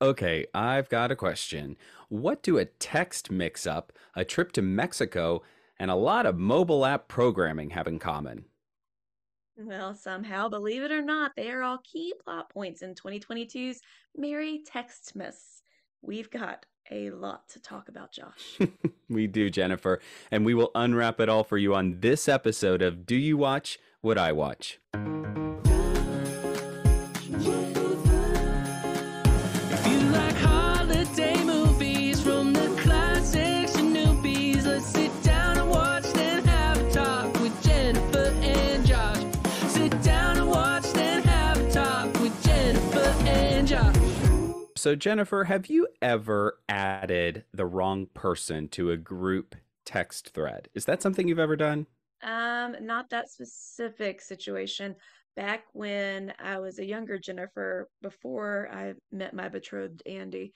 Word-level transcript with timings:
Okay, 0.00 0.46
I've 0.52 0.88
got 0.88 1.12
a 1.12 1.16
question. 1.16 1.76
What 2.08 2.42
do 2.42 2.58
a 2.58 2.64
text 2.64 3.30
mix 3.30 3.66
up, 3.66 3.92
a 4.16 4.24
trip 4.24 4.52
to 4.52 4.62
Mexico, 4.62 5.42
and 5.78 5.90
a 5.90 5.94
lot 5.94 6.26
of 6.26 6.36
mobile 6.36 6.84
app 6.84 7.08
programming 7.08 7.70
have 7.70 7.86
in 7.86 7.98
common? 7.98 8.46
Well, 9.56 9.94
somehow, 9.94 10.48
believe 10.48 10.82
it 10.82 10.90
or 10.90 11.02
not, 11.02 11.32
they 11.36 11.50
are 11.50 11.62
all 11.62 11.78
key 11.78 12.14
plot 12.24 12.50
points 12.50 12.82
in 12.82 12.94
2022's 12.94 13.80
Merry 14.16 14.62
Textmas. 14.68 15.62
We've 16.00 16.30
got 16.30 16.66
a 16.90 17.10
lot 17.10 17.48
to 17.50 17.60
talk 17.60 17.88
about, 17.88 18.12
Josh. 18.12 18.58
we 19.08 19.26
do, 19.26 19.50
Jennifer, 19.50 20.00
and 20.30 20.44
we 20.44 20.54
will 20.54 20.72
unwrap 20.74 21.20
it 21.20 21.28
all 21.28 21.44
for 21.44 21.58
you 21.58 21.74
on 21.74 22.00
this 22.00 22.28
episode 22.28 22.82
of 22.82 23.06
Do 23.06 23.16
You 23.16 23.36
Watch 23.36 23.78
What 24.00 24.18
I 24.18 24.32
Watch? 24.32 24.80
So, 44.82 44.96
Jennifer, 44.96 45.44
have 45.44 45.66
you 45.66 45.86
ever 46.02 46.58
added 46.68 47.44
the 47.54 47.66
wrong 47.66 48.08
person 48.14 48.66
to 48.70 48.90
a 48.90 48.96
group 48.96 49.54
text 49.86 50.30
thread? 50.34 50.70
Is 50.74 50.86
that 50.86 51.00
something 51.00 51.28
you've 51.28 51.38
ever 51.38 51.54
done? 51.54 51.86
Um, 52.20 52.74
not 52.80 53.08
that 53.10 53.30
specific 53.30 54.20
situation. 54.20 54.96
Back 55.36 55.66
when 55.72 56.32
I 56.40 56.58
was 56.58 56.80
a 56.80 56.84
younger 56.84 57.16
Jennifer, 57.16 57.90
before 58.02 58.70
I 58.72 58.94
met 59.12 59.34
my 59.34 59.48
betrothed 59.48 60.02
Andy, 60.04 60.52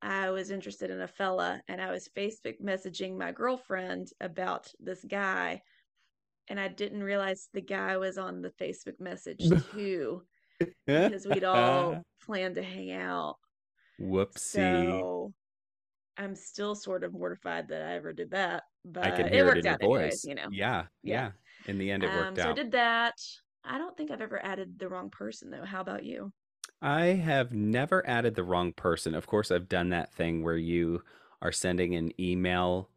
I 0.00 0.30
was 0.30 0.52
interested 0.52 0.90
in 0.90 1.00
a 1.00 1.08
fella 1.08 1.60
and 1.66 1.82
I 1.82 1.90
was 1.90 2.08
Facebook 2.16 2.60
messaging 2.62 3.18
my 3.18 3.32
girlfriend 3.32 4.06
about 4.20 4.68
this 4.78 5.04
guy. 5.04 5.62
And 6.46 6.60
I 6.60 6.68
didn't 6.68 7.02
realize 7.02 7.48
the 7.52 7.60
guy 7.60 7.96
was 7.96 8.18
on 8.18 8.40
the 8.40 8.50
Facebook 8.50 9.00
message 9.00 9.42
too, 9.72 10.22
because 10.86 11.26
we'd 11.26 11.42
all 11.42 12.04
planned 12.24 12.54
to 12.54 12.62
hang 12.62 12.92
out. 12.92 13.34
Whoopsie. 14.00 15.00
So 15.00 15.32
I'm 16.16 16.34
still 16.34 16.74
sort 16.74 17.04
of 17.04 17.12
mortified 17.12 17.68
that 17.68 17.82
I 17.82 17.94
ever 17.94 18.12
did 18.12 18.30
that, 18.30 18.64
but 18.84 19.04
I 19.04 19.10
can 19.10 19.26
it 19.26 19.32
hear 19.32 19.44
it 19.44 19.46
worked 19.46 19.58
in 19.58 19.64
your 19.64 19.74
out 19.74 19.82
anyways, 19.82 20.12
voice. 20.12 20.24
you 20.24 20.34
know. 20.34 20.48
Yeah, 20.50 20.86
yeah. 21.02 21.14
Yeah. 21.14 21.32
In 21.66 21.78
the 21.78 21.90
end, 21.90 22.04
it 22.04 22.08
Um, 22.08 22.14
worked 22.14 22.38
so 22.38 22.50
I 22.50 22.52
did 22.52 22.72
that. 22.72 23.14
I 23.64 23.78
don't 23.78 23.96
think 23.96 24.10
I've 24.10 24.20
ever 24.20 24.44
added 24.44 24.78
the 24.78 24.88
wrong 24.88 25.10
person 25.10 25.50
though. 25.50 25.64
How 25.64 25.80
about 25.80 26.04
you? 26.04 26.32
I 26.82 27.06
have 27.06 27.52
never 27.52 28.06
added 28.06 28.34
the 28.34 28.44
wrong 28.44 28.72
person. 28.72 29.14
Of 29.14 29.26
course, 29.26 29.50
I've 29.50 29.68
done 29.68 29.88
that 29.90 30.12
thing 30.12 30.42
where 30.42 30.56
you 30.56 31.02
are 31.40 31.52
sending 31.52 31.94
an 31.94 32.12
email 32.20 32.90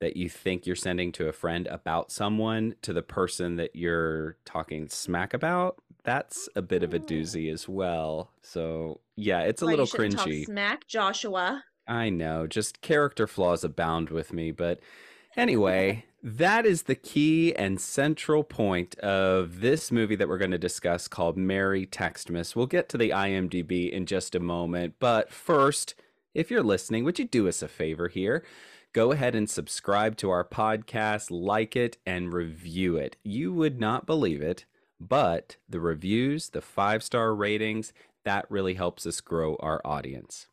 that 0.00 0.16
you 0.16 0.28
think 0.28 0.66
you're 0.66 0.76
sending 0.76 1.12
to 1.12 1.28
a 1.28 1.32
friend 1.32 1.66
about 1.68 2.10
someone 2.10 2.74
to 2.82 2.92
the 2.92 3.02
person 3.02 3.56
that 3.56 3.74
you're 3.76 4.38
talking 4.44 4.88
smack 4.88 5.34
about. 5.34 5.80
That's 6.04 6.48
a 6.56 6.62
bit 6.62 6.82
of 6.82 6.92
a 6.92 6.98
Oh. 6.98 7.00
doozy 7.00 7.52
as 7.52 7.68
well. 7.68 8.32
So, 8.42 9.00
yeah, 9.16 9.40
it's 9.42 9.62
a 9.62 9.66
Why 9.66 9.72
you 9.72 9.76
little 9.78 9.86
talk 9.86 10.00
cringy. 10.26 10.44
smack, 10.44 10.86
Joshua. 10.88 11.64
I 11.86 12.10
know, 12.10 12.46
just 12.46 12.80
character 12.80 13.26
flaws 13.26 13.64
abound 13.64 14.10
with 14.10 14.32
me. 14.32 14.50
But 14.50 14.80
anyway, 15.36 16.04
that 16.22 16.64
is 16.66 16.84
the 16.84 16.94
key 16.94 17.54
and 17.54 17.80
central 17.80 18.44
point 18.44 18.96
of 19.00 19.60
this 19.60 19.90
movie 19.90 20.14
that 20.16 20.28
we're 20.28 20.38
going 20.38 20.50
to 20.52 20.58
discuss 20.58 21.08
called 21.08 21.36
Merry 21.36 21.86
Textmas. 21.86 22.54
We'll 22.54 22.66
get 22.66 22.88
to 22.90 22.98
the 22.98 23.10
IMDb 23.10 23.90
in 23.90 24.06
just 24.06 24.34
a 24.34 24.40
moment. 24.40 24.94
But 25.00 25.30
first, 25.32 25.94
if 26.34 26.50
you're 26.50 26.62
listening, 26.62 27.04
would 27.04 27.18
you 27.18 27.24
do 27.26 27.48
us 27.48 27.62
a 27.62 27.68
favor 27.68 28.08
here? 28.08 28.44
Go 28.92 29.10
ahead 29.12 29.34
and 29.34 29.48
subscribe 29.48 30.16
to 30.18 30.30
our 30.30 30.44
podcast, 30.44 31.28
like 31.30 31.74
it, 31.76 31.96
and 32.06 32.32
review 32.32 32.96
it. 32.96 33.16
You 33.24 33.52
would 33.52 33.80
not 33.80 34.04
believe 34.06 34.42
it, 34.42 34.64
but 35.08 35.56
the 35.68 35.80
reviews, 35.80 36.50
the 36.50 36.60
five 36.60 37.02
star 37.02 37.34
ratings, 37.34 37.92
that 38.24 38.46
really 38.50 38.74
helps 38.74 39.06
us 39.06 39.20
grow 39.20 39.56
our 39.60 39.80
audience. 39.84 40.46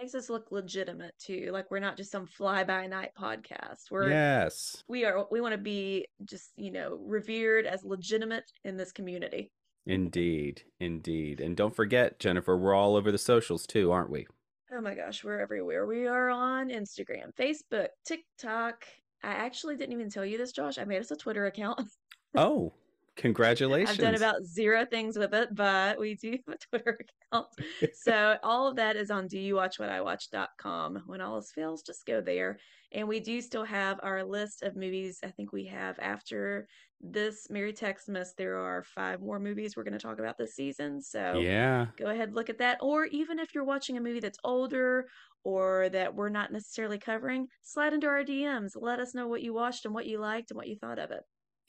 Makes 0.00 0.14
us 0.14 0.30
look 0.30 0.52
legitimate 0.52 1.14
too. 1.18 1.50
Like 1.52 1.70
we're 1.70 1.80
not 1.80 1.96
just 1.96 2.12
some 2.12 2.26
fly 2.26 2.62
by 2.64 2.86
night 2.86 3.10
podcast. 3.18 3.90
We're 3.90 4.08
Yes. 4.10 4.84
we 4.88 5.04
are 5.04 5.26
we 5.30 5.40
want 5.40 5.52
to 5.52 5.58
be 5.58 6.06
just, 6.24 6.52
you 6.56 6.70
know, 6.70 6.98
revered 7.02 7.66
as 7.66 7.82
legitimate 7.84 8.44
in 8.64 8.76
this 8.76 8.92
community. 8.92 9.50
Indeed, 9.86 10.62
indeed. 10.78 11.40
And 11.40 11.56
don't 11.56 11.74
forget, 11.74 12.18
Jennifer, 12.20 12.56
we're 12.56 12.74
all 12.74 12.94
over 12.94 13.10
the 13.10 13.18
socials 13.18 13.66
too, 13.66 13.90
aren't 13.90 14.10
we? 14.10 14.26
Oh 14.70 14.80
my 14.82 14.94
gosh, 14.94 15.24
we're 15.24 15.40
everywhere. 15.40 15.86
We 15.86 16.06
are 16.06 16.28
on 16.28 16.68
Instagram, 16.68 17.34
Facebook, 17.40 17.88
TikTok. 18.04 18.84
I 19.24 19.30
actually 19.30 19.76
didn't 19.76 19.94
even 19.94 20.10
tell 20.10 20.24
you 20.26 20.38
this, 20.38 20.52
Josh. 20.52 20.78
I 20.78 20.84
made 20.84 21.00
us 21.00 21.10
a 21.10 21.16
Twitter 21.16 21.46
account. 21.46 21.80
Oh, 22.36 22.74
congratulations. 23.18 23.90
I've 23.90 24.04
done 24.04 24.14
about 24.14 24.44
zero 24.44 24.86
things 24.86 25.18
with 25.18 25.34
it, 25.34 25.54
but 25.54 25.98
we 26.00 26.14
do 26.14 26.32
have 26.46 26.54
a 26.54 26.58
Twitter 26.70 26.98
account. 27.32 27.46
so 27.92 28.38
all 28.42 28.66
of 28.68 28.76
that 28.76 28.96
is 28.96 29.10
on 29.10 29.28
doyouwatchwhatIwatch.com. 29.28 31.02
When 31.06 31.20
all 31.20 31.34
else 31.36 31.52
fails, 31.52 31.82
just 31.82 32.06
go 32.06 32.20
there. 32.20 32.58
And 32.92 33.06
we 33.06 33.20
do 33.20 33.40
still 33.42 33.64
have 33.64 34.00
our 34.02 34.24
list 34.24 34.62
of 34.62 34.74
movies. 34.76 35.18
I 35.22 35.28
think 35.28 35.52
we 35.52 35.66
have 35.66 35.98
after 36.00 36.66
this 37.00 37.48
Merry 37.50 37.72
Textmas, 37.72 38.28
there 38.36 38.56
are 38.56 38.82
five 38.82 39.20
more 39.20 39.38
movies 39.38 39.76
we're 39.76 39.84
going 39.84 39.92
to 39.92 39.98
talk 39.98 40.18
about 40.18 40.38
this 40.38 40.54
season. 40.54 41.00
So 41.02 41.38
Yeah. 41.40 41.86
go 41.98 42.06
ahead 42.06 42.34
look 42.34 42.48
at 42.48 42.58
that. 42.58 42.78
Or 42.80 43.04
even 43.06 43.38
if 43.38 43.54
you're 43.54 43.64
watching 43.64 43.96
a 43.96 44.00
movie 44.00 44.20
that's 44.20 44.38
older 44.42 45.06
or 45.44 45.88
that 45.90 46.14
we're 46.14 46.28
not 46.30 46.50
necessarily 46.50 46.98
covering, 46.98 47.46
slide 47.62 47.92
into 47.92 48.06
our 48.08 48.24
DMs. 48.24 48.72
Let 48.74 49.00
us 49.00 49.14
know 49.14 49.28
what 49.28 49.42
you 49.42 49.52
watched 49.52 49.84
and 49.84 49.94
what 49.94 50.06
you 50.06 50.18
liked 50.18 50.50
and 50.50 50.56
what 50.56 50.66
you 50.68 50.76
thought 50.76 50.98
of 50.98 51.10
it. 51.10 51.22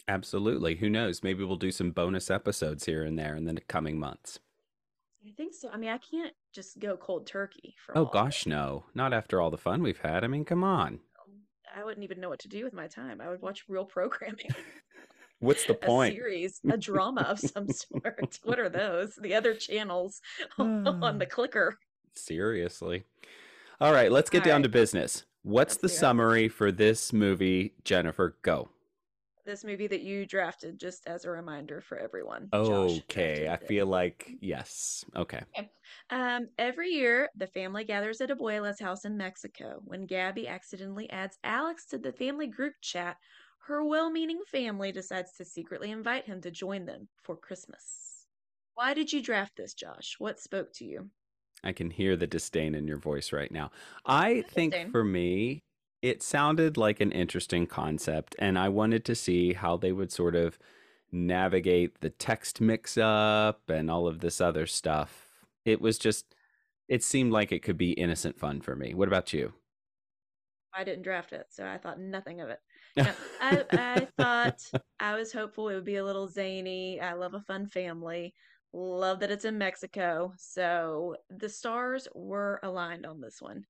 Absolutely. 0.10 0.76
Who 0.78 0.90
knows? 0.90 1.22
Maybe 1.24 1.44
we'll 1.44 1.56
do 1.56 1.72
some 1.72 1.92
bonus 1.92 2.32
episodes 2.32 2.86
here 2.86 3.04
and 3.04 3.18
there 3.18 3.36
in 3.36 3.46
the 3.46 3.62
coming 3.62 4.00
months. 4.00 4.40
I 5.26 5.32
think 5.38 5.54
so. 5.54 5.70
I 5.72 5.78
mean, 5.78 5.90
I 5.92 6.00
can't 6.00 6.34
just 6.54 6.80
go 6.80 6.98
cold 6.98 7.28
turkey 7.28 7.76
for. 7.86 7.96
Oh 7.96 8.02
all 8.02 8.06
of 8.08 8.10
it. 8.10 8.14
gosh, 8.14 8.46
no. 8.48 8.86
Not 8.96 9.14
after 9.14 9.40
all 9.40 9.52
the 9.52 9.58
fun 9.58 9.84
we've 9.84 10.00
had. 10.00 10.24
I 10.24 10.28
mean, 10.28 10.46
come 10.46 10.64
on. 10.64 10.94
Um, 10.94 11.00
I 11.76 11.84
wouldn't 11.84 12.04
even 12.04 12.20
know 12.20 12.30
what 12.30 12.40
to 12.40 12.48
do 12.48 12.64
with 12.64 12.74
my 12.74 12.88
time. 12.88 13.22
I 13.22 13.30
would 13.30 13.42
watch 13.42 13.66
real 13.68 13.86
programming, 13.86 14.48
What's 15.40 15.66
the 15.66 15.74
point? 15.76 15.84
a 15.84 15.88
point? 15.88 16.16
series, 16.16 16.60
a 16.72 16.78
drama 16.90 17.22
of 17.22 17.40
some 17.40 17.68
sort. 17.70 18.40
what 18.44 18.60
are 18.60 18.70
those? 18.70 19.16
The 19.22 19.36
other 19.36 19.54
channels 19.54 20.22
on 20.58 21.20
the 21.20 21.26
clicker. 21.30 21.78
Seriously. 22.16 23.04
All 23.80 23.94
right, 23.94 24.12
let's 24.12 24.30
get 24.32 24.40
All 24.42 24.46
down 24.46 24.56
right. 24.62 24.64
to 24.64 24.70
business. 24.70 25.26
What's 25.44 25.74
Let's 25.76 25.82
the 25.82 25.88
do 25.90 25.94
summary 25.94 26.50
for 26.50 26.72
this 26.72 27.14
movie, 27.14 27.74
Jennifer? 27.86 28.36
Go. 28.42 28.70
This 29.50 29.64
movie 29.64 29.88
that 29.88 30.02
you 30.02 30.28
drafted, 30.28 30.80
just 30.80 31.08
as 31.08 31.26
a 31.26 31.32
reminder 31.32 31.82
for 31.82 31.98
everyone. 31.98 32.50
Okay, 32.54 33.48
I 33.50 33.58
feel 33.58 33.88
like 33.88 34.30
yes. 34.42 35.04
Okay. 35.16 35.42
Um, 36.12 36.50
every 36.60 36.92
year, 36.92 37.30
the 37.36 37.48
family 37.48 37.84
gathers 37.84 38.22
at 38.22 38.30
Abuela's 38.30 38.80
house 38.80 39.06
in 39.06 39.18
Mexico. 39.18 39.82
When 39.86 40.06
Gabby 40.06 40.48
accidentally 40.48 41.10
adds 41.10 41.40
Alex 41.44 41.88
to 41.88 41.98
the 41.98 42.14
family 42.14 42.46
group 42.46 42.76
chat, 42.82 43.18
her 43.66 43.84
well 43.84 44.12
meaning 44.12 44.40
family 44.52 44.92
decides 44.92 45.34
to 45.38 45.46
secretly 45.46 45.90
invite 45.90 46.28
him 46.28 46.42
to 46.42 46.52
join 46.52 46.86
them 46.86 47.08
for 47.24 47.36
Christmas. 47.36 48.28
Why 48.76 48.94
did 48.94 49.12
you 49.12 49.20
draft 49.20 49.54
this, 49.58 49.74
Josh? 49.74 50.18
What 50.20 50.40
spoke 50.40 50.72
to 50.74 50.86
you? 50.86 51.10
I 51.64 51.72
can 51.72 51.90
hear 51.90 52.16
the 52.16 52.28
disdain 52.28 52.76
in 52.76 52.88
your 52.88 53.00
voice 53.00 53.34
right 53.34 53.52
now. 53.52 53.72
I 54.06 54.44
think 54.44 54.74
disdain. 54.74 54.92
for 54.92 55.04
me, 55.04 55.64
it 56.02 56.24
sounded 56.24 56.78
like 56.78 57.00
an 57.02 57.12
interesting 57.12 57.68
concept, 57.68 58.36
and 58.40 58.58
I 58.58 58.70
wanted 58.70 59.04
to 59.06 59.16
see 59.16 59.54
how 59.54 59.78
they 59.78 59.92
would 59.92 60.12
sort 60.12 60.36
of 60.36 60.58
navigate 61.12 62.02
the 62.02 62.10
text 62.10 62.62
mix 62.62 62.98
up 62.98 63.70
and 63.70 63.90
all 63.92 64.08
of 64.08 64.20
this 64.20 64.40
other 64.40 64.66
stuff. 64.66 65.30
It 65.66 65.82
was 65.82 65.98
just, 65.98 66.36
it 66.88 67.04
seemed 67.04 67.32
like 67.32 67.52
it 67.52 67.64
could 67.64 67.78
be 67.78 67.92
innocent 67.94 68.40
fun 68.40 68.62
for 68.62 68.76
me. 68.76 68.94
What 68.94 69.08
about 69.08 69.34
you? 69.34 69.54
I 70.74 70.84
didn't 70.84 71.04
draft 71.04 71.34
it, 71.34 71.48
so 71.50 71.66
I 71.66 71.78
thought 71.78 72.00
nothing 72.00 72.42
of 72.42 72.50
it. 72.50 72.60
No, 72.98 73.12
I, 73.40 73.64
I 73.72 74.08
thought 74.18 74.62
I 75.00 75.16
was 75.16 75.32
hopeful 75.32 75.70
it 75.70 75.76
would 75.76 75.86
be 75.86 75.98
a 75.98 76.04
little 76.04 76.28
zany. 76.28 77.00
I 77.00 77.14
love 77.14 77.34
a 77.34 77.42
fun 77.42 77.68
family. 77.68 78.34
Love 78.74 79.20
that 79.20 79.32
it's 79.32 79.46
in 79.46 79.58
Mexico. 79.58 80.34
So 80.38 81.16
the 81.30 81.50
stars 81.50 82.08
were 82.14 82.60
aligned 82.64 83.06
on 83.06 83.22
this 83.22 83.42
one. 83.42 83.64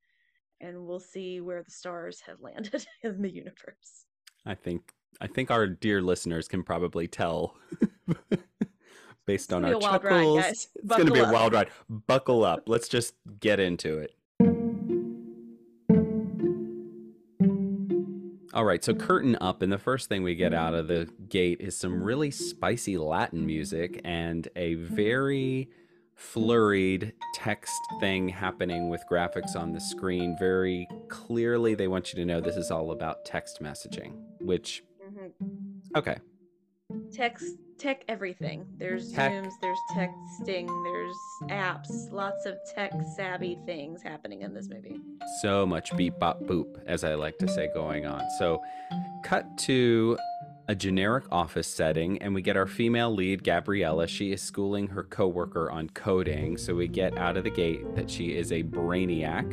And 0.62 0.86
we'll 0.86 1.00
see 1.00 1.40
where 1.40 1.64
the 1.64 1.72
stars 1.72 2.22
have 2.26 2.42
landed 2.42 2.86
in 3.04 3.22
the 3.22 3.32
universe. 3.32 4.06
I 4.46 4.56
think 4.56 4.94
I 5.22 5.28
think 5.28 5.52
our 5.52 5.68
dear 5.68 6.02
listeners 6.02 6.48
can 6.48 6.64
probably 6.64 7.08
tell 7.08 7.56
based 9.26 9.52
on 9.54 9.66
our 9.66 9.74
a 9.74 9.78
ride, 9.78 9.82
chuckles. 9.82 10.46
It's 10.46 10.68
going 10.88 11.08
to 11.08 11.14
be 11.14 11.20
a 11.20 11.32
wild 11.32 11.54
ride. 11.54 11.70
Buckle 11.90 12.44
up. 12.44 12.64
Let's 12.68 12.88
just 12.88 13.16
get 13.40 13.60
into 13.60 13.98
it. 13.98 14.16
All 18.52 18.66
right, 18.66 18.84
so 18.84 18.94
curtain 18.96 19.38
up, 19.40 19.62
and 19.62 19.72
the 19.72 19.78
first 19.78 20.10
thing 20.10 20.24
we 20.24 20.34
get 20.36 20.54
out 20.54 20.74
of 20.74 20.88
the 20.88 21.08
gate 21.30 21.62
is 21.62 21.78
some 21.78 22.02
really 22.02 22.32
spicy 22.32 22.98
Latin 22.98 23.46
music 23.46 24.02
and 24.04 24.48
a 24.56 24.74
very 24.74 25.70
flurried 26.20 27.14
text 27.34 27.80
thing 28.02 28.28
happening 28.28 28.90
with 28.90 29.02
graphics 29.10 29.56
on 29.56 29.72
the 29.72 29.80
screen. 29.80 30.36
Very 30.38 30.86
clearly, 31.08 31.76
they 31.76 31.88
want 31.88 32.12
you 32.14 32.20
to 32.20 32.26
know 32.26 32.42
this 32.42 32.58
is 32.58 32.72
all 32.72 32.92
about 32.92 33.24
text 33.26 33.62
messaging, 33.62 34.14
which, 34.42 34.84
Mhm. 35.02 35.32
okay. 35.96 36.18
Text, 37.12 37.56
tech, 37.78 38.04
everything. 38.10 38.66
There's 38.78 39.14
Tech. 39.14 39.32
Zooms, 39.32 39.54
there's 39.62 39.80
texting, 39.92 40.68
there's 40.84 41.50
apps, 41.50 42.12
lots 42.12 42.46
of 42.46 42.58
tech 42.76 42.92
savvy 43.16 43.58
things 43.66 44.02
happening 44.02 44.42
in 44.42 44.54
this 44.54 44.68
movie. 44.68 45.00
so 45.42 45.66
much 45.66 45.96
beep 45.96 46.18
bop 46.18 46.40
boop 46.42 46.82
as 46.88 47.04
i 47.04 47.14
like 47.14 47.38
to 47.38 47.48
say 47.48 47.70
going 47.76 48.06
on 48.08 48.22
so 48.40 48.60
cut 49.24 49.46
to 49.60 50.18
a 50.70 50.76
generic 50.76 51.24
office 51.32 51.68
setting 51.68 52.22
and 52.22 52.36
we 52.36 52.44
get 52.44 52.56
our 52.56 52.68
female 52.68 53.12
lead 53.12 53.44
gabriella. 53.44 54.06
She 54.06 54.32
is 54.32 54.40
schooling 54.40 54.86
her 54.90 55.02
coworker 55.02 55.72
on 55.72 55.90
coding 55.90 56.60
so 56.60 56.76
we 56.76 56.88
get 56.88 57.18
out 57.18 57.38
of 57.38 57.44
the 57.44 57.50
gate 57.50 57.96
that 57.96 58.08
she 58.08 58.38
is 58.38 58.52
a 58.52 58.62
brainiac 58.62 59.50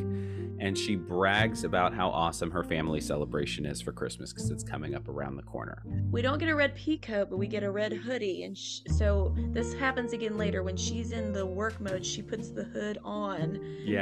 and 0.61 0.77
she 0.77 0.97
brags 0.97 1.65
about 1.65 1.93
how 1.95 2.09
awesome 2.11 2.51
her 2.51 2.65
family 2.65 3.01
celebration 3.01 3.67
is 3.67 3.81
for 3.81 3.93
christmas 3.93 4.33
because 4.33 4.51
it's 4.51 4.65
coming 4.65 4.95
up 4.95 5.09
around 5.09 5.37
the 5.37 5.43
corner 5.43 5.83
We 6.11 6.23
don't 6.23 6.39
get 6.39 6.49
a 6.49 6.55
red 6.55 6.75
pea 6.75 6.99
coat, 6.99 7.29
but 7.31 7.37
we 7.37 7.47
get 7.47 7.63
a 7.63 7.71
red 7.71 7.93
hoodie, 7.93 8.45
and 8.45 8.57
sh- 8.57 8.81
so 8.97 9.35
this 9.53 9.75
happens 9.75 10.13
again 10.13 10.37
later 10.39 10.63
when 10.63 10.77
she's 10.77 11.13
in 11.13 11.33
the 11.33 11.45
work 11.45 11.79
mode. 11.81 12.05
She 12.05 12.23
puts 12.23 12.51
the 12.51 12.65
hood 12.65 12.99
on 13.05 13.57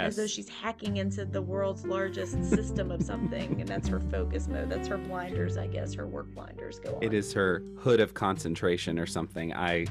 as 0.06 0.16
though 0.16 0.26
she's 0.26 0.48
hacking 0.48 0.98
into 0.98 1.24
the 1.24 1.42
world's 1.42 1.84
largest 1.84 2.44
system 2.44 2.90
of 2.90 3.02
something, 3.02 3.60
and 3.60 3.68
that's 3.68 3.88
her 3.88 4.00
focus 4.00 4.46
mode. 4.48 4.70
That's 4.70 4.86
her 4.88 4.98
blinders, 4.98 5.56
I 5.56 5.66
guess. 5.66 5.94
Her 5.94 6.06
work 6.06 6.32
blinders 6.34 6.78
go 6.78 6.96
on. 6.96 7.02
it 7.02 7.12
is 7.14 7.32
her 7.32 7.62
hood 7.78 8.00
of 8.00 8.14
concentration 8.14 8.98
or 8.98 9.06
something 9.06 9.52
i 9.54 9.86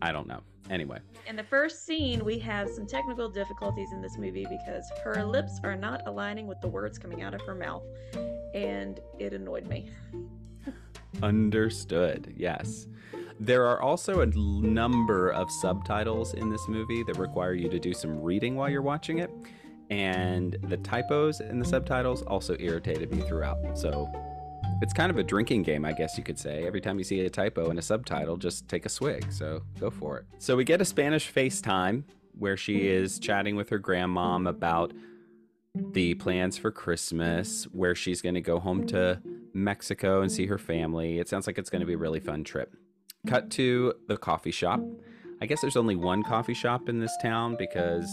i 0.00 0.12
don't 0.12 0.26
know 0.28 0.40
anyway 0.70 0.98
In 1.26 1.36
the 1.36 1.44
first 1.44 1.86
scene, 1.86 2.24
we 2.24 2.38
have 2.40 2.68
some 2.68 2.86
technical 2.86 3.28
difficulties 3.28 3.92
in 3.92 4.00
this 4.00 4.16
movie 4.18 4.46
because 4.48 4.90
her 5.04 5.24
lips 5.24 5.60
are 5.64 5.76
not 5.76 6.02
aligning 6.06 6.46
with 6.46 6.60
the 6.60 6.68
words 6.68 6.98
coming 6.98 7.22
out 7.22 7.34
of 7.34 7.40
her 7.42 7.54
mouth, 7.54 7.84
and 8.54 9.00
it 9.18 9.32
annoyed 9.32 9.66
me. 9.66 9.90
Understood. 11.22 12.34
Yes. 12.36 12.86
There 13.38 13.66
are 13.66 13.82
also 13.82 14.20
a 14.20 14.26
number 14.26 15.30
of 15.30 15.50
subtitles 15.50 16.34
in 16.34 16.48
this 16.48 16.66
movie 16.68 17.02
that 17.04 17.18
require 17.18 17.54
you 17.54 17.68
to 17.68 17.78
do 17.78 17.92
some 17.92 18.20
reading 18.20 18.56
while 18.56 18.70
you're 18.70 18.82
watching 18.82 19.18
it. 19.18 19.30
And 19.90 20.56
the 20.62 20.78
typos 20.78 21.40
in 21.40 21.58
the 21.58 21.64
subtitles 21.64 22.22
also 22.22 22.56
irritated 22.58 23.12
me 23.12 23.20
throughout. 23.22 23.58
So 23.76 24.10
it's 24.82 24.92
kind 24.92 25.10
of 25.10 25.16
a 25.16 25.22
drinking 25.22 25.62
game, 25.62 25.84
I 25.84 25.92
guess 25.92 26.18
you 26.18 26.24
could 26.24 26.38
say. 26.38 26.66
Every 26.66 26.80
time 26.80 26.98
you 26.98 27.04
see 27.04 27.20
a 27.20 27.30
typo 27.30 27.70
in 27.70 27.78
a 27.78 27.82
subtitle, 27.82 28.36
just 28.36 28.68
take 28.68 28.84
a 28.84 28.88
swig. 28.88 29.32
So 29.32 29.62
go 29.78 29.90
for 29.90 30.18
it. 30.18 30.26
So 30.38 30.56
we 30.56 30.64
get 30.64 30.80
a 30.80 30.84
Spanish 30.84 31.32
FaceTime 31.32 32.02
where 32.36 32.56
she 32.56 32.88
is 32.88 33.20
chatting 33.20 33.54
with 33.54 33.68
her 33.70 33.78
grandmom 33.78 34.48
about 34.48 34.92
the 35.74 36.14
plans 36.14 36.58
for 36.58 36.72
Christmas, 36.72 37.64
where 37.72 37.94
she's 37.94 38.20
going 38.20 38.34
to 38.34 38.40
go 38.40 38.58
home 38.58 38.84
to 38.88 39.22
Mexico 39.54 40.20
and 40.20 40.32
see 40.32 40.46
her 40.46 40.58
family. 40.58 41.20
It 41.20 41.28
sounds 41.28 41.46
like 41.46 41.58
it's 41.58 41.70
going 41.70 41.80
to 41.80 41.86
be 41.86 41.94
a 41.94 41.98
really 41.98 42.20
fun 42.20 42.42
trip. 42.42 42.74
Cut 43.26 43.50
to 43.52 43.94
the 44.08 44.16
coffee 44.16 44.50
shop. 44.50 44.80
I 45.40 45.46
guess 45.46 45.60
there's 45.60 45.76
only 45.76 45.94
one 45.94 46.24
coffee 46.24 46.54
shop 46.54 46.88
in 46.88 46.98
this 46.98 47.16
town 47.22 47.54
because, 47.56 48.10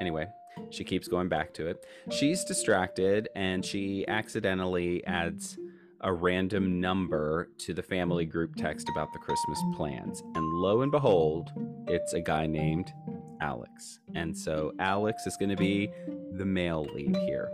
anyway, 0.00 0.28
she 0.70 0.84
keeps 0.84 1.08
going 1.08 1.28
back 1.28 1.52
to 1.54 1.66
it. 1.66 1.84
She's 2.10 2.44
distracted 2.44 3.28
and 3.34 3.64
she 3.64 4.06
accidentally 4.06 5.04
adds 5.06 5.58
a 6.04 6.12
random 6.12 6.80
number 6.80 7.48
to 7.56 7.72
the 7.72 7.82
family 7.82 8.26
group 8.26 8.54
text 8.56 8.88
about 8.90 9.12
the 9.14 9.18
Christmas 9.18 9.58
plans. 9.74 10.22
And 10.34 10.44
lo 10.52 10.82
and 10.82 10.92
behold, 10.92 11.50
it's 11.88 12.12
a 12.12 12.20
guy 12.20 12.46
named 12.46 12.92
Alex. 13.40 14.00
And 14.14 14.36
so 14.36 14.72
Alex 14.78 15.26
is 15.26 15.36
going 15.38 15.48
to 15.48 15.56
be 15.56 15.90
the 16.32 16.44
male 16.44 16.86
lead 16.94 17.16
here. 17.16 17.50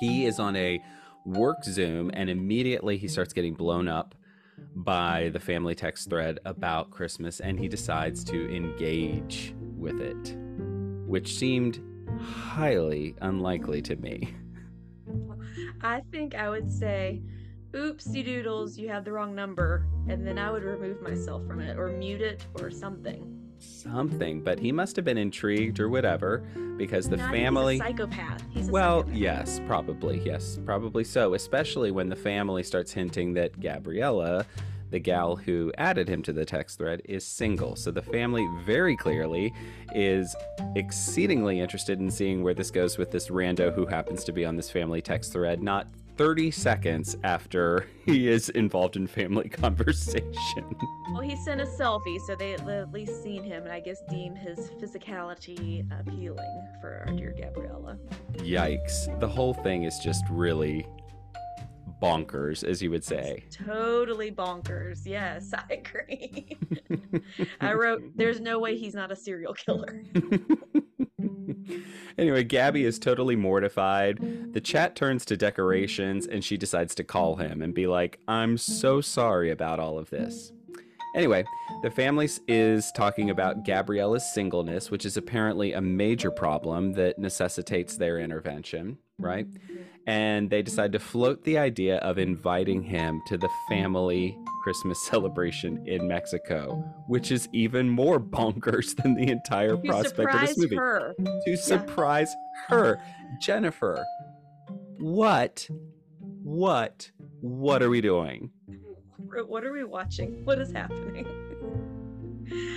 He 0.00 0.26
is 0.26 0.40
on 0.40 0.56
a 0.56 0.82
work 1.24 1.62
Zoom 1.64 2.10
and 2.12 2.28
immediately 2.28 2.98
he 2.98 3.06
starts 3.06 3.32
getting 3.32 3.54
blown 3.54 3.86
up 3.86 4.16
by 4.74 5.30
the 5.32 5.40
family 5.40 5.76
text 5.76 6.10
thread 6.10 6.40
about 6.44 6.90
Christmas 6.90 7.38
and 7.38 7.58
he 7.58 7.68
decides 7.68 8.24
to 8.24 8.54
engage 8.54 9.54
with 9.76 10.00
it, 10.00 10.36
which 11.06 11.36
seemed 11.36 11.80
highly 12.20 13.14
unlikely 13.20 13.80
to 13.82 13.94
me. 13.96 14.34
I 15.80 16.00
think 16.10 16.34
I 16.34 16.48
would 16.48 16.70
say, 16.70 17.22
oopsie 17.74 18.24
doodles, 18.24 18.78
you 18.78 18.88
have 18.88 19.04
the 19.04 19.12
wrong 19.12 19.34
number, 19.34 19.86
and 20.08 20.26
then 20.26 20.38
I 20.38 20.50
would 20.50 20.62
remove 20.62 21.02
myself 21.02 21.46
from 21.46 21.60
it 21.60 21.76
or 21.76 21.88
mute 21.88 22.20
it 22.20 22.44
or 22.60 22.70
something. 22.70 23.40
Something, 23.58 24.42
but 24.42 24.58
he 24.58 24.72
must 24.72 24.96
have 24.96 25.04
been 25.04 25.16
intrigued 25.18 25.80
or 25.80 25.88
whatever 25.88 26.38
because 26.76 27.08
the 27.08 27.16
No, 27.16 27.24
I 27.24 27.30
think 27.30 27.44
family. 27.44 27.74
He's 27.74 27.80
a 27.82 27.84
psychopath. 27.86 28.42
He's 28.50 28.68
a 28.68 28.72
Well, 28.72 28.98
psychopath. 29.00 29.16
yes, 29.18 29.60
probably. 29.66 30.20
Yes, 30.24 30.58
probably 30.64 31.04
so. 31.04 31.34
Especially 31.34 31.90
when 31.90 32.08
the 32.08 32.16
family 32.16 32.62
starts 32.62 32.92
hinting 32.92 33.32
that 33.34 33.58
Gabriella, 33.60 34.44
the 34.90 34.98
gal 34.98 35.36
who 35.36 35.72
added 35.78 36.08
him 36.08 36.20
to 36.22 36.32
the 36.32 36.44
text 36.44 36.78
thread, 36.78 37.00
is 37.06 37.24
single. 37.24 37.74
So 37.76 37.90
the 37.90 38.02
family 38.02 38.46
very 38.66 38.96
clearly 38.96 39.52
is 39.94 40.34
exceedingly 40.76 41.60
interested 41.60 42.00
in 42.00 42.10
seeing 42.10 42.42
where 42.42 42.54
this 42.54 42.70
goes 42.70 42.98
with 42.98 43.10
this 43.10 43.28
rando 43.28 43.72
who 43.74 43.86
happens 43.86 44.24
to 44.24 44.32
be 44.32 44.44
on 44.44 44.56
this 44.56 44.70
family 44.70 45.00
text 45.00 45.32
thread, 45.32 45.62
not 45.62 45.86
30 46.16 46.50
seconds 46.50 47.16
after 47.24 47.86
he 48.06 48.28
is 48.28 48.48
involved 48.50 48.96
in 48.96 49.06
family 49.06 49.48
conversation. 49.50 50.76
Well, 51.12 51.22
he 51.22 51.36
sent 51.36 51.60
a 51.60 51.66
selfie, 51.66 52.20
so 52.26 52.34
they 52.34 52.54
at 52.54 52.92
least 52.92 53.22
seen 53.22 53.42
him, 53.42 53.64
and 53.64 53.72
I 53.72 53.80
guess 53.80 54.02
deem 54.08 54.34
his 54.34 54.70
physicality 54.80 55.86
appealing 56.00 56.68
for 56.80 57.04
our 57.06 57.14
dear 57.14 57.34
Gabriella. 57.36 57.98
Yikes. 58.34 59.18
The 59.20 59.28
whole 59.28 59.54
thing 59.54 59.84
is 59.84 59.98
just 59.98 60.24
really 60.30 60.86
bonkers, 62.02 62.64
as 62.64 62.82
you 62.82 62.90
would 62.90 63.04
say. 63.04 63.44
Totally 63.50 64.30
bonkers. 64.30 65.00
Yes, 65.04 65.52
I 65.54 65.74
agree. 65.74 66.58
I 67.60 67.72
wrote, 67.72 68.02
"There's 68.16 68.40
no 68.40 68.58
way 68.58 68.76
he's 68.76 68.94
not 68.94 69.10
a 69.10 69.16
serial 69.16 69.54
killer." 69.54 70.02
Anyway, 72.18 72.44
Gabby 72.44 72.84
is 72.84 72.98
totally 72.98 73.36
mortified. 73.36 74.52
The 74.52 74.60
chat 74.60 74.96
turns 74.96 75.24
to 75.26 75.36
decorations 75.36 76.26
and 76.26 76.44
she 76.44 76.56
decides 76.56 76.94
to 76.96 77.04
call 77.04 77.36
him 77.36 77.62
and 77.62 77.74
be 77.74 77.86
like, 77.86 78.18
I'm 78.28 78.56
so 78.58 79.00
sorry 79.00 79.50
about 79.50 79.80
all 79.80 79.98
of 79.98 80.10
this. 80.10 80.52
Anyway, 81.14 81.44
the 81.82 81.90
family 81.92 82.28
is 82.48 82.90
talking 82.90 83.30
about 83.30 83.64
Gabriella's 83.64 84.34
singleness, 84.34 84.90
which 84.90 85.06
is 85.06 85.16
apparently 85.16 85.72
a 85.72 85.80
major 85.80 86.30
problem 86.30 86.92
that 86.94 87.20
necessitates 87.20 87.96
their 87.96 88.18
intervention, 88.18 88.98
right? 89.18 89.46
And 90.08 90.50
they 90.50 90.62
decide 90.62 90.90
to 90.92 90.98
float 90.98 91.44
the 91.44 91.56
idea 91.56 91.98
of 91.98 92.18
inviting 92.18 92.82
him 92.82 93.22
to 93.28 93.38
the 93.38 93.48
family 93.68 94.36
Christmas 94.64 94.98
celebration 95.06 95.86
in 95.86 96.08
Mexico, 96.08 96.82
which 97.06 97.30
is 97.30 97.50
even 97.52 97.86
more 97.86 98.18
bonkers 98.36 98.96
than 98.96 99.14
the 99.14 99.28
entire 99.30 99.76
To 99.76 99.82
prospect 99.82 100.34
of 100.34 100.40
this 100.40 100.56
movie 100.56 100.76
her. 100.76 101.14
to 101.44 101.56
surprise 101.58 102.34
her. 102.68 102.98
Jennifer, 103.42 104.02
what, 104.98 105.68
what, 106.42 107.10
what 107.42 107.82
are 107.82 107.90
we 107.90 108.00
doing? 108.00 108.50
What 109.46 109.64
are 109.64 109.72
we 109.72 109.84
watching? 109.84 110.46
What 110.46 110.58
is 110.58 110.72
happening? 110.72 111.26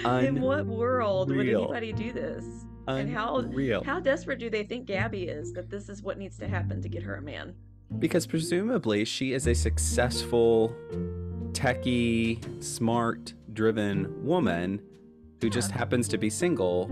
In 0.03 0.41
what 0.41 0.65
world 0.65 1.33
would 1.33 1.47
anybody 1.47 1.93
do 1.93 2.11
this? 2.11 2.43
And 2.89 3.09
how 3.13 3.37
Unreal. 3.37 3.81
how 3.83 4.01
desperate 4.01 4.39
do 4.39 4.49
they 4.49 4.63
think 4.63 4.87
Gabby 4.87 5.23
is 5.23 5.53
that 5.53 5.69
this 5.69 5.87
is 5.87 6.01
what 6.03 6.17
needs 6.17 6.37
to 6.39 6.47
happen 6.49 6.81
to 6.81 6.89
get 6.89 7.03
her 7.03 7.15
a 7.15 7.21
man? 7.21 7.53
Because 7.99 8.27
presumably 8.27 9.05
she 9.05 9.31
is 9.31 9.47
a 9.47 9.53
successful, 9.53 10.75
techie, 11.57 12.63
smart, 12.63 13.33
driven 13.53 14.23
woman 14.23 14.79
who 15.41 15.49
just 15.49 15.71
uh-huh. 15.71 15.79
happens 15.79 16.07
to 16.07 16.17
be 16.17 16.29
single, 16.29 16.85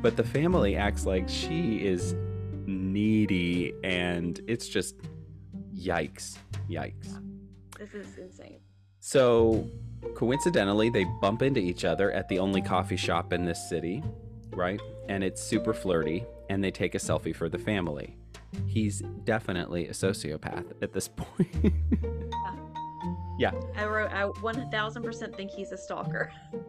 but 0.00 0.16
the 0.16 0.24
family 0.24 0.74
acts 0.74 1.04
like 1.04 1.28
she 1.28 1.84
is 1.84 2.14
needy 2.66 3.74
and 3.84 4.40
it's 4.46 4.68
just 4.68 4.96
yikes. 5.76 6.38
Yikes. 6.68 7.22
This 7.78 7.92
is 7.92 8.16
insane. 8.16 8.60
So, 9.00 9.68
coincidentally, 10.14 10.88
they 10.88 11.04
bump 11.20 11.42
into 11.42 11.60
each 11.60 11.84
other 11.84 12.10
at 12.12 12.28
the 12.28 12.38
only 12.38 12.62
coffee 12.62 12.96
shop 12.96 13.34
in 13.34 13.44
this 13.44 13.68
city, 13.68 14.02
right? 14.50 14.80
And 15.10 15.22
it's 15.22 15.42
super 15.42 15.74
flirty, 15.74 16.24
and 16.48 16.64
they 16.64 16.70
take 16.70 16.94
a 16.94 16.98
selfie 16.98 17.36
for 17.36 17.48
the 17.48 17.58
family. 17.58 18.16
He's 18.66 19.00
definitely 19.24 19.88
a 19.88 19.92
sociopath 19.92 20.82
at 20.82 20.92
this 20.92 21.08
point. 21.16 21.74
I 23.76 23.86
wrote 23.86 24.10
I 24.12 24.24
one 24.24 24.70
thousand 24.70 25.02
percent 25.02 25.36
think 25.36 25.50
he's 25.50 25.72
a 25.72 25.76
stalker. 25.78 26.30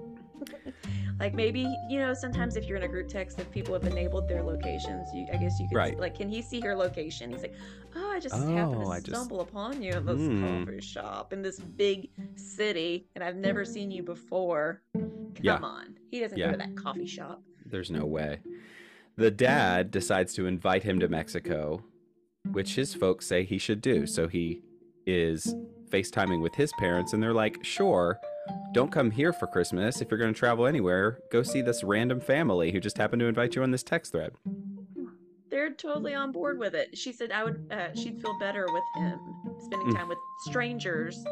Like 1.19 1.33
maybe 1.33 1.67
you 1.89 1.99
know 1.99 2.13
sometimes 2.13 2.55
if 2.55 2.63
you're 2.65 2.77
in 2.77 2.83
a 2.83 2.87
group 2.87 3.09
text 3.09 3.41
if 3.41 3.51
people 3.51 3.73
have 3.73 3.83
enabled 3.83 4.29
their 4.29 4.41
locations, 4.41 5.09
you 5.13 5.27
I 5.33 5.35
guess 5.35 5.59
you 5.59 5.67
could 5.67 5.75
Right. 5.75 5.99
like 5.99 6.15
can 6.15 6.29
he 6.29 6.41
see 6.41 6.61
her 6.61 6.73
location? 6.73 7.29
He's 7.33 7.41
like, 7.41 7.55
oh, 7.93 8.09
I 8.11 8.21
just 8.21 8.33
happened 8.35 8.57
Oh, 8.77 8.83
to 8.85 8.89
I 8.89 8.99
just- 9.01 9.07
stumble 9.09 9.41
upon 9.41 9.81
you 9.81 9.91
in 9.91 10.05
this 10.05 10.15
Hmm. 10.17 10.63
coffee 10.63 10.79
shop 10.79 11.33
in 11.33 11.41
this 11.41 11.59
big 11.59 12.09
city, 12.37 13.05
and 13.15 13.23
I've 13.23 13.35
never 13.35 13.65
seen 13.65 13.91
you 13.91 14.01
before. 14.01 14.81
Come 14.93 15.33
Yeah. 15.41 15.57
on, 15.57 15.97
he 16.09 16.21
doesn't 16.21 16.37
Yeah. 16.37 16.45
go 16.45 16.51
to 16.53 16.57
that 16.59 16.77
coffee 16.77 17.05
shop. 17.05 17.43
There's 17.65 17.91
no 17.91 18.05
way. 18.05 18.39
The 19.17 19.29
dad 19.31 19.91
decides 19.91 20.33
to 20.35 20.45
invite 20.45 20.83
him 20.83 20.99
to 21.01 21.09
Mexico, 21.09 21.83
which 22.49 22.75
his 22.75 22.93
folks 22.93 23.27
say 23.27 23.43
he 23.43 23.57
should 23.57 23.81
do. 23.81 24.05
So 24.07 24.29
he 24.29 24.61
is 25.05 25.53
FaceTiming 25.99 26.41
with 26.41 26.55
his 26.55 26.71
parents, 26.79 27.13
and 27.13 27.21
they're 27.21 27.33
like, 27.33 27.63
sure, 27.63 28.19
don't 28.73 28.91
come 28.91 29.11
here 29.11 29.33
for 29.33 29.47
Christmas. 29.47 30.01
If 30.01 30.09
you're 30.11 30.17
going 30.19 30.33
to 30.33 30.37
travel 30.39 30.65
anywhere, 30.67 31.19
go 31.31 31.43
see 31.43 31.61
this 31.61 31.83
random 31.83 32.19
family 32.19 32.71
who 32.71 32.79
just 32.79 32.97
happened 32.97 33.19
to 33.21 33.25
invite 33.27 33.55
you 33.55 33.63
on 33.63 33.71
this 33.71 33.83
text 33.83 34.11
thread. 34.11 34.31
They're 35.49 35.73
totally 35.73 36.13
on 36.13 36.31
board 36.31 36.59
with 36.59 36.75
it. 36.75 36.95
She 36.97 37.11
said 37.11 37.31
I 37.31 37.43
would. 37.43 37.67
Uh, 37.71 37.93
she'd 37.95 38.21
feel 38.21 38.37
better 38.39 38.65
with 38.71 38.83
him 39.03 39.19
spending 39.65 39.89
Mm. 39.89 39.95
time 39.95 40.07
with 40.07 40.17
strangers 40.47 41.23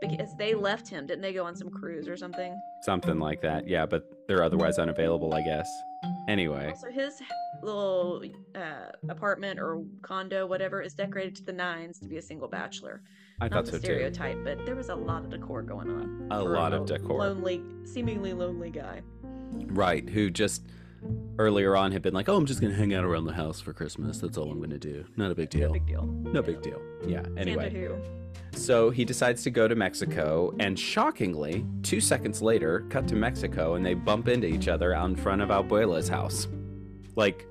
because 0.00 0.36
they 0.36 0.54
left 0.54 0.88
him. 0.88 1.06
Didn't 1.06 1.22
they 1.22 1.32
go 1.32 1.44
on 1.44 1.56
some 1.56 1.70
cruise 1.70 2.06
or 2.06 2.16
something? 2.18 2.54
Something 2.82 3.18
like 3.18 3.40
that. 3.40 3.66
Yeah, 3.66 3.86
but 3.86 4.04
they're 4.28 4.42
otherwise 4.42 4.78
unavailable, 4.78 5.32
I 5.34 5.40
guess. 5.42 5.68
Anyway, 6.28 6.68
Also, 6.68 6.90
his 6.90 7.20
little 7.62 8.22
uh, 8.54 8.90
apartment 9.08 9.58
or 9.58 9.82
condo, 10.02 10.46
whatever, 10.46 10.82
is 10.82 10.92
decorated 10.92 11.34
to 11.36 11.44
the 11.44 11.52
nines 11.52 11.98
to 12.00 12.08
be 12.08 12.18
a 12.18 12.22
single 12.22 12.48
bachelor. 12.48 13.00
I 13.40 13.48
Not 13.48 13.52
thought 13.52 13.64
the 13.66 13.72
so 13.72 13.78
too. 13.78 13.84
stereotype, 13.84 14.38
but 14.44 14.64
there 14.64 14.74
was 14.74 14.88
a 14.88 14.94
lot 14.94 15.24
of 15.24 15.30
decor 15.30 15.60
going 15.62 15.90
on. 15.90 16.28
A 16.30 16.42
lot 16.42 16.72
of 16.72 16.80
lo- 16.80 16.86
decor. 16.96 17.18
Lonely, 17.18 17.62
seemingly 17.84 18.32
lonely 18.32 18.70
guy. 18.70 19.02
Right, 19.52 20.08
who 20.08 20.30
just 20.30 20.62
earlier 21.38 21.76
on 21.76 21.92
had 21.92 22.00
been 22.02 22.14
like, 22.14 22.28
oh, 22.30 22.36
I'm 22.36 22.46
just 22.46 22.60
going 22.60 22.72
to 22.72 22.78
hang 22.78 22.94
out 22.94 23.04
around 23.04 23.26
the 23.26 23.34
house 23.34 23.60
for 23.60 23.72
Christmas. 23.74 24.18
That's 24.18 24.38
all 24.38 24.50
I'm 24.50 24.56
going 24.58 24.70
to 24.70 24.78
do. 24.78 25.04
Not 25.16 25.30
a 25.30 25.34
big 25.34 25.50
deal. 25.50 25.68
No 25.68 25.72
big 25.74 25.86
deal. 25.86 26.02
No 26.06 26.42
big 26.42 26.62
deal. 26.62 26.80
Yeah, 27.06 27.24
anyway. 27.36 27.90
So 28.52 28.88
he 28.88 29.04
decides 29.04 29.42
to 29.42 29.50
go 29.50 29.68
to 29.68 29.74
Mexico, 29.74 30.54
and 30.58 30.78
shockingly, 30.78 31.66
two 31.82 32.00
seconds 32.00 32.40
later, 32.40 32.86
cut 32.88 33.06
to 33.08 33.14
Mexico, 33.16 33.74
and 33.74 33.84
they 33.84 33.92
bump 33.92 34.28
into 34.28 34.46
each 34.46 34.66
other 34.66 34.94
out 34.94 35.10
in 35.10 35.16
front 35.16 35.42
of 35.42 35.50
Abuela's 35.50 36.08
house. 36.08 36.48
Like, 37.16 37.46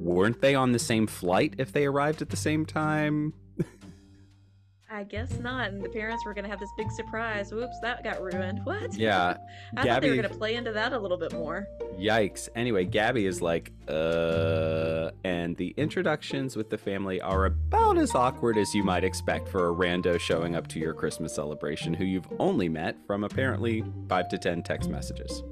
weren't 0.00 0.40
they 0.40 0.56
on 0.56 0.72
the 0.72 0.78
same 0.80 1.06
flight 1.06 1.54
if 1.58 1.70
they 1.72 1.86
arrived 1.86 2.20
at 2.20 2.30
the 2.30 2.36
same 2.36 2.66
time? 2.66 3.32
I 4.94 5.02
guess 5.02 5.40
not. 5.40 5.70
And 5.70 5.82
the 5.82 5.88
parents 5.88 6.24
were 6.24 6.32
going 6.32 6.44
to 6.44 6.50
have 6.50 6.60
this 6.60 6.70
big 6.76 6.88
surprise. 6.92 7.52
Whoops, 7.52 7.80
that 7.80 8.04
got 8.04 8.22
ruined. 8.22 8.60
What? 8.64 8.94
Yeah, 8.94 9.36
I 9.76 9.84
thought 9.84 10.00
they 10.02 10.08
were 10.08 10.16
going 10.16 10.28
to 10.28 10.34
play 10.34 10.54
into 10.54 10.72
that 10.72 10.92
a 10.92 10.98
little 10.98 11.18
bit 11.18 11.32
more. 11.32 11.66
yikes. 11.98 12.48
Anyway, 12.54 12.84
Gabby 12.84 13.26
is 13.26 13.42
like, 13.42 13.72
uh, 13.88 15.10
and 15.24 15.56
the 15.56 15.74
introductions 15.76 16.56
with 16.56 16.70
the 16.70 16.78
family 16.78 17.20
are 17.20 17.46
about 17.46 17.98
as 17.98 18.14
awkward 18.14 18.56
as 18.56 18.72
you 18.72 18.84
might 18.84 19.02
expect 19.04 19.48
for 19.48 19.68
a 19.68 19.74
rando 19.74 20.18
showing 20.18 20.54
up 20.54 20.68
to 20.68 20.78
your 20.78 20.94
Christmas 20.94 21.34
celebration 21.34 21.92
who 21.92 22.04
you've 22.04 22.28
only 22.38 22.68
met 22.68 22.96
from 23.06 23.24
apparently 23.24 23.84
five 24.08 24.28
to 24.28 24.38
ten 24.38 24.62
text 24.62 24.88
messages. 24.88 25.42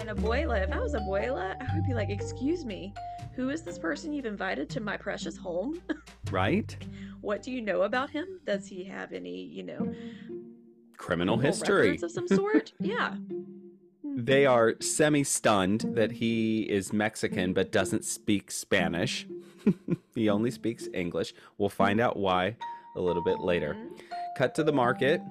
And 0.00 0.08
Abuela, 0.08 0.62
if 0.62 0.72
I 0.72 0.80
was 0.80 0.94
a 0.94 0.98
Abuela, 0.98 1.56
I 1.60 1.74
would 1.76 1.86
be 1.86 1.94
like, 1.94 2.10
excuse 2.10 2.64
me, 2.64 2.92
who 3.34 3.50
is 3.50 3.62
this 3.62 3.78
person 3.78 4.12
you've 4.12 4.26
invited 4.26 4.68
to 4.70 4.80
my 4.80 4.96
precious 4.96 5.36
home? 5.36 5.80
Right? 6.30 6.74
What 7.22 7.42
do 7.42 7.50
you 7.50 7.62
know 7.62 7.82
about 7.82 8.10
him? 8.10 8.40
Does 8.44 8.66
he 8.66 8.84
have 8.84 9.12
any, 9.12 9.42
you 9.44 9.62
know, 9.62 9.94
Criminal 10.98 11.38
history. 11.38 11.98
of 12.02 12.10
some 12.10 12.28
sort? 12.28 12.72
yeah. 12.80 13.14
They 14.04 14.44
are 14.44 14.74
semi 14.80 15.24
stunned 15.24 15.86
that 15.94 16.12
he 16.12 16.62
is 16.62 16.92
Mexican 16.92 17.54
but 17.54 17.72
doesn't 17.72 18.04
speak 18.04 18.50
Spanish. 18.50 19.26
he 20.14 20.28
only 20.28 20.50
speaks 20.50 20.88
English. 20.92 21.32
We'll 21.56 21.70
find 21.70 22.00
out 22.00 22.16
why 22.18 22.56
a 22.94 23.00
little 23.00 23.24
bit 23.24 23.40
later. 23.40 23.74
Mhm. 23.74 24.02
Cut 24.36 24.54
to 24.56 24.64
the 24.64 24.72
market, 24.72 25.22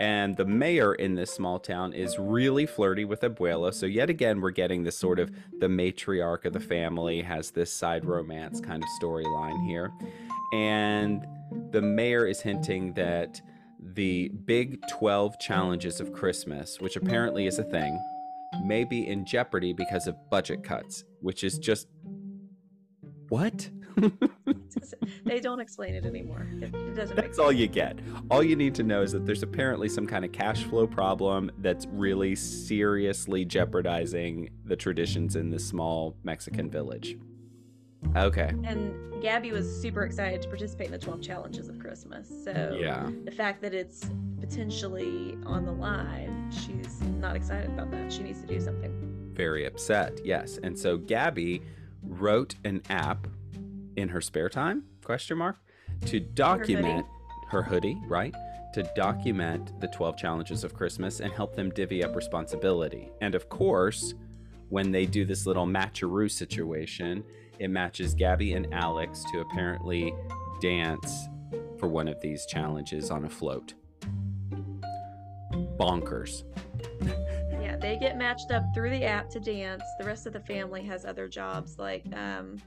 and 0.00 0.36
the 0.36 0.44
mayor 0.44 0.94
in 0.94 1.14
this 1.14 1.32
small 1.32 1.58
town 1.58 1.92
is 1.92 2.18
really 2.18 2.66
flirty 2.66 3.04
with 3.04 3.20
Abuela. 3.20 3.72
So, 3.72 3.86
yet 3.86 4.10
again, 4.10 4.40
we're 4.40 4.50
getting 4.50 4.82
this 4.84 4.96
sort 4.96 5.18
of 5.18 5.30
the 5.60 5.68
matriarch 5.68 6.44
of 6.44 6.52
the 6.52 6.60
family 6.60 7.22
has 7.22 7.50
this 7.50 7.72
side 7.72 8.04
romance 8.04 8.60
kind 8.60 8.82
of 8.82 8.88
storyline 9.00 9.64
here. 9.66 9.92
And 10.52 11.24
the 11.70 11.82
mayor 11.82 12.26
is 12.26 12.40
hinting 12.40 12.94
that 12.94 13.40
the 13.80 14.28
big 14.44 14.80
12 14.88 15.38
challenges 15.38 16.00
of 16.00 16.12
Christmas, 16.12 16.80
which 16.80 16.96
apparently 16.96 17.46
is 17.46 17.58
a 17.58 17.64
thing, 17.64 18.00
may 18.64 18.84
be 18.84 19.06
in 19.06 19.26
jeopardy 19.26 19.72
because 19.72 20.06
of 20.06 20.16
budget 20.30 20.62
cuts, 20.62 21.04
which 21.20 21.44
is 21.44 21.58
just. 21.58 21.88
What? 23.28 23.68
They 25.24 25.40
don't 25.40 25.60
explain 25.60 25.94
it 25.94 26.04
anymore. 26.04 26.46
It, 26.60 26.74
it 26.74 26.94
doesn't 26.94 27.16
make 27.16 27.26
That's 27.26 27.38
all 27.38 27.52
you 27.52 27.66
get. 27.66 27.98
All 28.30 28.42
you 28.42 28.56
need 28.56 28.74
to 28.76 28.82
know 28.82 29.02
is 29.02 29.12
that 29.12 29.24
there's 29.24 29.42
apparently 29.42 29.88
some 29.88 30.06
kind 30.06 30.24
of 30.24 30.32
cash 30.32 30.64
flow 30.64 30.86
problem 30.86 31.50
that's 31.58 31.86
really 31.86 32.34
seriously 32.34 33.44
jeopardizing 33.44 34.50
the 34.64 34.76
traditions 34.76 35.36
in 35.36 35.50
this 35.50 35.66
small 35.66 36.16
Mexican 36.22 36.70
village. 36.70 37.16
Okay. 38.16 38.52
And 38.64 39.22
Gabby 39.22 39.52
was 39.52 39.70
super 39.80 40.04
excited 40.04 40.42
to 40.42 40.48
participate 40.48 40.86
in 40.86 40.92
the 40.92 40.98
12 40.98 41.22
challenges 41.22 41.68
of 41.68 41.78
Christmas. 41.78 42.28
So 42.44 42.78
Yeah. 42.80 43.10
the 43.24 43.30
fact 43.30 43.62
that 43.62 43.74
it's 43.74 44.08
potentially 44.40 45.36
on 45.46 45.64
the 45.64 45.72
line, 45.72 46.50
she's 46.50 47.00
not 47.20 47.34
excited 47.36 47.70
about 47.70 47.90
that. 47.90 48.12
She 48.12 48.22
needs 48.22 48.40
to 48.42 48.46
do 48.46 48.60
something. 48.60 49.30
Very 49.34 49.64
upset. 49.66 50.20
Yes. 50.24 50.58
And 50.62 50.78
so 50.78 50.96
Gabby 50.96 51.62
wrote 52.02 52.54
an 52.64 52.82
app 52.90 53.26
in 53.96 54.08
her 54.08 54.20
spare 54.20 54.48
time? 54.48 54.84
Question 55.02 55.38
mark. 55.38 55.56
To 56.06 56.20
document 56.20 57.06
her 57.48 57.62
hoodie, 57.62 57.96
right? 58.06 58.34
To 58.74 58.82
document 58.94 59.80
the 59.80 59.88
12 59.88 60.16
challenges 60.16 60.64
of 60.64 60.74
Christmas 60.74 61.20
and 61.20 61.32
help 61.32 61.54
them 61.54 61.70
divvy 61.70 62.04
up 62.04 62.14
responsibility. 62.14 63.10
And 63.20 63.34
of 63.34 63.48
course, 63.48 64.14
when 64.68 64.90
they 64.90 65.06
do 65.06 65.24
this 65.24 65.46
little 65.46 65.66
matcheroo 65.66 66.30
situation, 66.30 67.24
it 67.58 67.68
matches 67.68 68.14
Gabby 68.14 68.52
and 68.54 68.72
Alex 68.72 69.24
to 69.32 69.40
apparently 69.40 70.14
dance 70.60 71.28
for 71.78 71.88
one 71.88 72.08
of 72.08 72.20
these 72.20 72.46
challenges 72.46 73.10
on 73.10 73.24
a 73.24 73.28
float. 73.30 73.74
Bonkers. 75.78 76.44
Yeah, 77.50 77.76
they 77.76 77.96
get 77.98 78.16
matched 78.16 78.50
up 78.50 78.62
through 78.74 78.90
the 78.90 79.04
app 79.04 79.28
to 79.30 79.40
dance. 79.40 79.82
The 79.98 80.04
rest 80.06 80.26
of 80.26 80.32
the 80.32 80.40
family 80.40 80.82
has 80.84 81.04
other 81.04 81.28
jobs 81.28 81.78
like 81.78 82.04
um, 82.14 82.58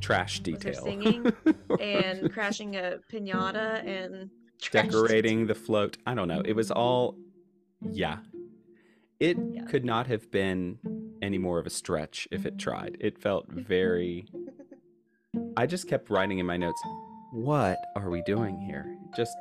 Trash 0.00 0.40
detail. 0.40 0.74
singing 0.82 1.32
and 1.80 2.32
crashing 2.32 2.76
a 2.76 2.98
pinata 3.12 3.84
and 3.86 4.30
decorating 4.70 5.46
the 5.46 5.54
float. 5.54 5.96
I 6.06 6.14
don't 6.14 6.28
know. 6.28 6.42
It 6.44 6.54
was 6.54 6.70
all, 6.70 7.16
yeah. 7.90 8.18
It 9.20 9.36
Yeah. 9.52 9.64
could 9.64 9.84
not 9.84 10.06
have 10.08 10.30
been 10.30 10.78
any 11.24 11.38
more 11.38 11.58
of 11.58 11.66
a 11.66 11.70
stretch 11.70 12.28
if 12.30 12.46
it 12.46 12.58
tried. 12.58 12.96
It 13.00 13.18
felt 13.18 13.50
very. 13.50 14.26
I 15.56 15.66
just 15.66 15.88
kept 15.88 16.10
writing 16.10 16.38
in 16.38 16.46
my 16.46 16.56
notes, 16.56 16.80
what 17.32 17.78
are 17.96 18.10
we 18.10 18.22
doing 18.22 18.60
here? 18.60 18.96
Just 19.16 19.36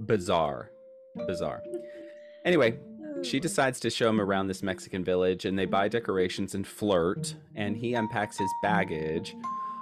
bizarre. 0.00 0.70
Bizarre. 1.26 1.62
Anyway, 2.44 2.78
she 3.22 3.40
decides 3.48 3.80
to 3.80 3.90
show 3.90 4.10
him 4.10 4.20
around 4.20 4.48
this 4.48 4.62
Mexican 4.62 5.02
village 5.02 5.46
and 5.46 5.58
they 5.58 5.64
buy 5.64 5.88
decorations 5.88 6.54
and 6.54 6.66
flirt, 6.66 7.34
and 7.54 7.76
he 7.76 7.94
unpacks 7.94 8.36
his 8.36 8.50
baggage 8.62 9.34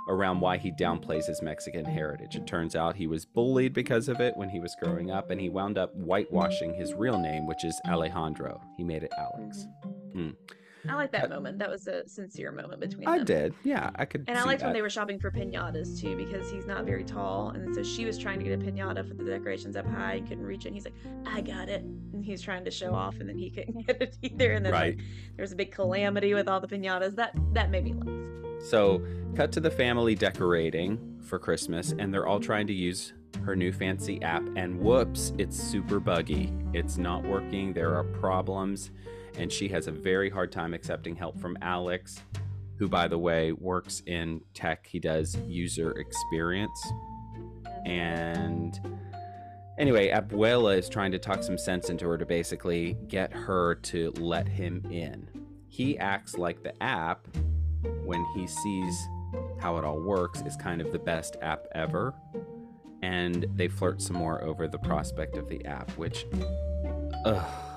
around 0.08 0.40
why 0.40 0.58
he 0.58 0.70
downplays 0.70 1.26
his 1.26 1.42
Mexican 1.42 1.84
heritage. 1.84 2.36
It 2.36 2.46
turns 2.46 2.76
out 2.76 2.94
he 2.94 3.06
was 3.06 3.24
bullied 3.24 3.72
because 3.72 4.08
of 4.08 4.20
it 4.20 4.36
when 4.36 4.50
he 4.50 4.60
was 4.60 4.76
growing 4.80 5.10
up, 5.10 5.30
and 5.30 5.40
he 5.40 5.48
wound 5.48 5.78
up 5.78 5.94
whitewashing 5.94 6.74
his 6.74 6.94
real 6.94 7.18
name, 7.18 7.46
which 7.46 7.64
is 7.64 7.80
Alejandro. 7.88 8.60
He 8.76 8.84
made 8.84 9.02
it 9.02 9.12
Alex. 9.18 9.66
Hmm. 10.12 10.30
I 10.88 10.94
like 10.94 11.12
that 11.12 11.26
Uh, 11.26 11.34
moment. 11.34 11.58
That 11.58 11.70
was 11.70 11.86
a 11.86 12.06
sincere 12.08 12.52
moment 12.52 12.80
between 12.80 13.04
them. 13.04 13.12
I 13.14 13.16
them. 13.18 13.26
did. 13.26 13.54
Yeah, 13.64 13.90
I 13.94 14.04
could. 14.04 14.24
And 14.28 14.36
I 14.38 14.44
liked 14.44 14.60
that. 14.60 14.66
when 14.66 14.74
they 14.74 14.82
were 14.82 14.90
shopping 14.90 15.18
for 15.18 15.30
pinatas 15.30 16.00
too, 16.00 16.16
because 16.16 16.50
he's 16.50 16.66
not 16.66 16.84
very 16.84 17.04
tall, 17.04 17.50
and 17.50 17.74
so 17.74 17.82
she 17.82 18.04
was 18.04 18.18
trying 18.18 18.38
to 18.38 18.44
get 18.44 18.52
a 18.60 18.62
pinata 18.62 19.06
for 19.06 19.14
the 19.14 19.24
decorations 19.24 19.76
up 19.76 19.86
high 19.86 20.14
and 20.14 20.28
couldn't 20.28 20.44
reach 20.44 20.64
it. 20.64 20.68
And 20.68 20.74
he's 20.76 20.84
like, 20.84 20.94
"I 21.26 21.40
got 21.40 21.68
it," 21.68 21.82
and 21.82 22.24
he's 22.24 22.42
trying 22.42 22.64
to 22.64 22.70
show 22.70 22.94
off, 22.94 23.18
and 23.20 23.28
then 23.28 23.38
he 23.38 23.50
couldn't 23.50 23.78
get 23.86 24.00
it 24.02 24.16
either. 24.22 24.52
And 24.52 24.64
then 24.64 24.72
Right. 24.72 24.96
like, 24.96 25.04
there 25.36 25.42
was 25.42 25.52
a 25.52 25.56
big 25.56 25.72
calamity 25.72 26.34
with 26.34 26.48
all 26.48 26.60
the 26.60 26.68
pinatas. 26.68 27.14
That 27.16 27.34
that 27.54 27.70
made 27.70 27.84
me 27.84 27.92
laugh. 27.94 28.62
So, 28.64 29.02
cut 29.36 29.52
to 29.52 29.60
the 29.60 29.70
family 29.70 30.14
decorating 30.14 31.20
for 31.22 31.38
Christmas, 31.38 31.94
and 31.98 32.12
they're 32.12 32.26
all 32.26 32.40
trying 32.40 32.66
to 32.68 32.72
use 32.72 33.12
her 33.44 33.54
new 33.56 33.72
fancy 33.72 34.22
app. 34.22 34.42
And 34.56 34.80
whoops, 34.80 35.32
it's 35.38 35.56
super 35.56 36.00
buggy. 36.00 36.52
It's 36.72 36.96
not 36.96 37.24
working. 37.24 37.72
There 37.74 37.94
are 37.94 38.04
problems. 38.04 38.90
And 39.36 39.52
she 39.52 39.68
has 39.68 39.86
a 39.88 39.92
very 39.92 40.30
hard 40.30 40.52
time 40.52 40.74
accepting 40.74 41.16
help 41.16 41.38
from 41.40 41.56
Alex, 41.60 42.20
who, 42.78 42.88
by 42.88 43.08
the 43.08 43.18
way, 43.18 43.52
works 43.52 44.02
in 44.06 44.40
tech. 44.54 44.86
He 44.86 44.98
does 44.98 45.36
user 45.46 45.92
experience. 45.92 46.92
And 47.84 48.78
anyway, 49.78 50.10
Abuela 50.10 50.76
is 50.78 50.88
trying 50.88 51.12
to 51.12 51.18
talk 51.18 51.42
some 51.42 51.58
sense 51.58 51.90
into 51.90 52.06
her 52.06 52.16
to 52.16 52.24
basically 52.26 52.96
get 53.08 53.32
her 53.32 53.74
to 53.76 54.12
let 54.18 54.48
him 54.48 54.82
in. 54.90 55.28
he 55.74 55.98
acts 55.98 56.38
like 56.38 56.62
the 56.62 56.80
app 56.80 57.26
when 58.04 58.24
he 58.36 58.46
sees 58.46 59.08
how 59.58 59.76
it 59.76 59.84
all 59.84 60.00
works 60.00 60.40
is 60.42 60.56
kind 60.56 60.80
of 60.80 60.92
the 60.92 60.98
best 60.98 61.36
app 61.42 61.66
ever. 61.74 62.14
And 63.02 63.46
they 63.56 63.66
flirt 63.66 64.00
some 64.00 64.16
more 64.16 64.42
over 64.44 64.68
the 64.68 64.78
prospect 64.78 65.36
of 65.36 65.48
the 65.48 65.64
app, 65.64 65.90
which, 65.92 66.26
ugh. 67.24 67.73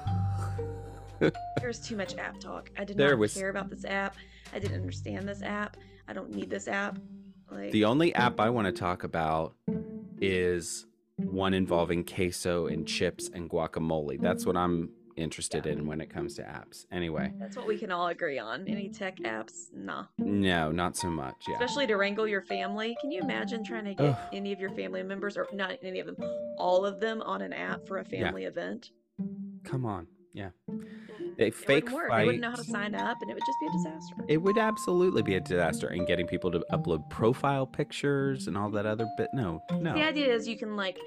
There's 1.59 1.79
too 1.79 1.95
much 1.95 2.15
app 2.17 2.39
talk. 2.39 2.69
I 2.77 2.83
did 2.83 2.97
There 2.97 3.11
not 3.11 3.19
was- 3.19 3.33
care 3.33 3.49
about 3.49 3.69
this 3.69 3.85
app. 3.85 4.15
I 4.53 4.59
didn't 4.59 4.75
understand 4.79 5.27
this 5.27 5.41
app. 5.41 5.77
I 6.07 6.13
don't 6.13 6.29
need 6.33 6.49
this 6.49 6.67
app. 6.67 6.97
Like 7.51 7.71
The 7.71 7.85
only 7.85 8.13
app 8.15 8.39
I 8.39 8.49
want 8.49 8.65
to 8.67 8.71
talk 8.71 9.03
about 9.03 9.55
is 10.21 10.85
one 11.17 11.53
involving 11.53 12.03
queso 12.03 12.67
and 12.67 12.87
chips 12.87 13.29
and 13.33 13.49
guacamole. 13.49 14.19
That's 14.21 14.45
what 14.45 14.55
I'm 14.57 14.89
interested 15.15 15.65
in 15.65 15.87
when 15.87 15.99
it 15.99 16.09
comes 16.11 16.35
to 16.35 16.43
apps. 16.43 16.85
Anyway, 16.91 17.33
that's 17.39 17.57
what 17.57 17.65
we 17.65 17.77
can 17.77 17.91
all 17.91 18.07
agree 18.07 18.37
on. 18.37 18.67
Any 18.67 18.87
tech 18.89 19.17
apps, 19.21 19.73
nah. 19.73 20.05
no, 20.19 20.71
not 20.71 20.95
so 20.95 21.09
much. 21.09 21.33
Yeah. 21.47 21.55
Especially 21.55 21.87
to 21.87 21.95
wrangle 21.95 22.27
your 22.27 22.43
family. 22.43 22.95
Can 23.01 23.09
you 23.11 23.21
imagine 23.21 23.63
trying 23.63 23.85
to 23.85 23.95
get 23.95 24.05
Ugh. 24.11 24.17
any 24.31 24.53
of 24.53 24.59
your 24.59 24.69
family 24.71 25.01
members, 25.01 25.35
or 25.35 25.47
not 25.53 25.71
any 25.81 25.99
of 25.99 26.05
them, 26.05 26.17
all 26.59 26.85
of 26.85 26.99
them 26.99 27.21
on 27.23 27.41
an 27.41 27.51
app 27.51 27.87
for 27.87 27.97
a 27.97 28.05
family 28.05 28.43
event? 28.45 28.91
Come 29.63 29.85
on. 29.85 30.05
Yeah. 30.37 30.49
They 31.37 31.47
It 31.47 31.55
fake 31.55 31.89
fight. 31.89 32.09
They 32.11 32.25
wouldn't 32.25 32.41
know 32.43 32.51
how 32.51 32.57
to 32.57 32.63
sign 32.63 32.93
up, 32.93 33.17
and 33.21 33.31
it 33.31 33.33
would 33.33 33.43
just 33.43 33.59
be 33.59 33.67
a 33.67 33.71
disaster. 33.71 34.15
It 34.27 34.37
would 34.37 34.59
absolutely 34.59 35.23
be 35.23 35.33
a 35.33 35.39
disaster 35.39 35.91
in 35.91 36.05
getting 36.05 36.27
people 36.27 36.51
to 36.51 36.63
upload 36.71 37.09
profile 37.09 37.65
pictures 37.65 38.47
and 38.47 38.55
all 38.55 38.69
that 38.69 38.85
other 38.85 39.07
bit. 39.17 39.29
No, 39.33 39.63
no. 39.79 39.95
The 39.95 40.03
idea 40.03 40.31
is 40.31 40.47
you 40.47 40.55
can 40.55 40.75
like 40.75 40.99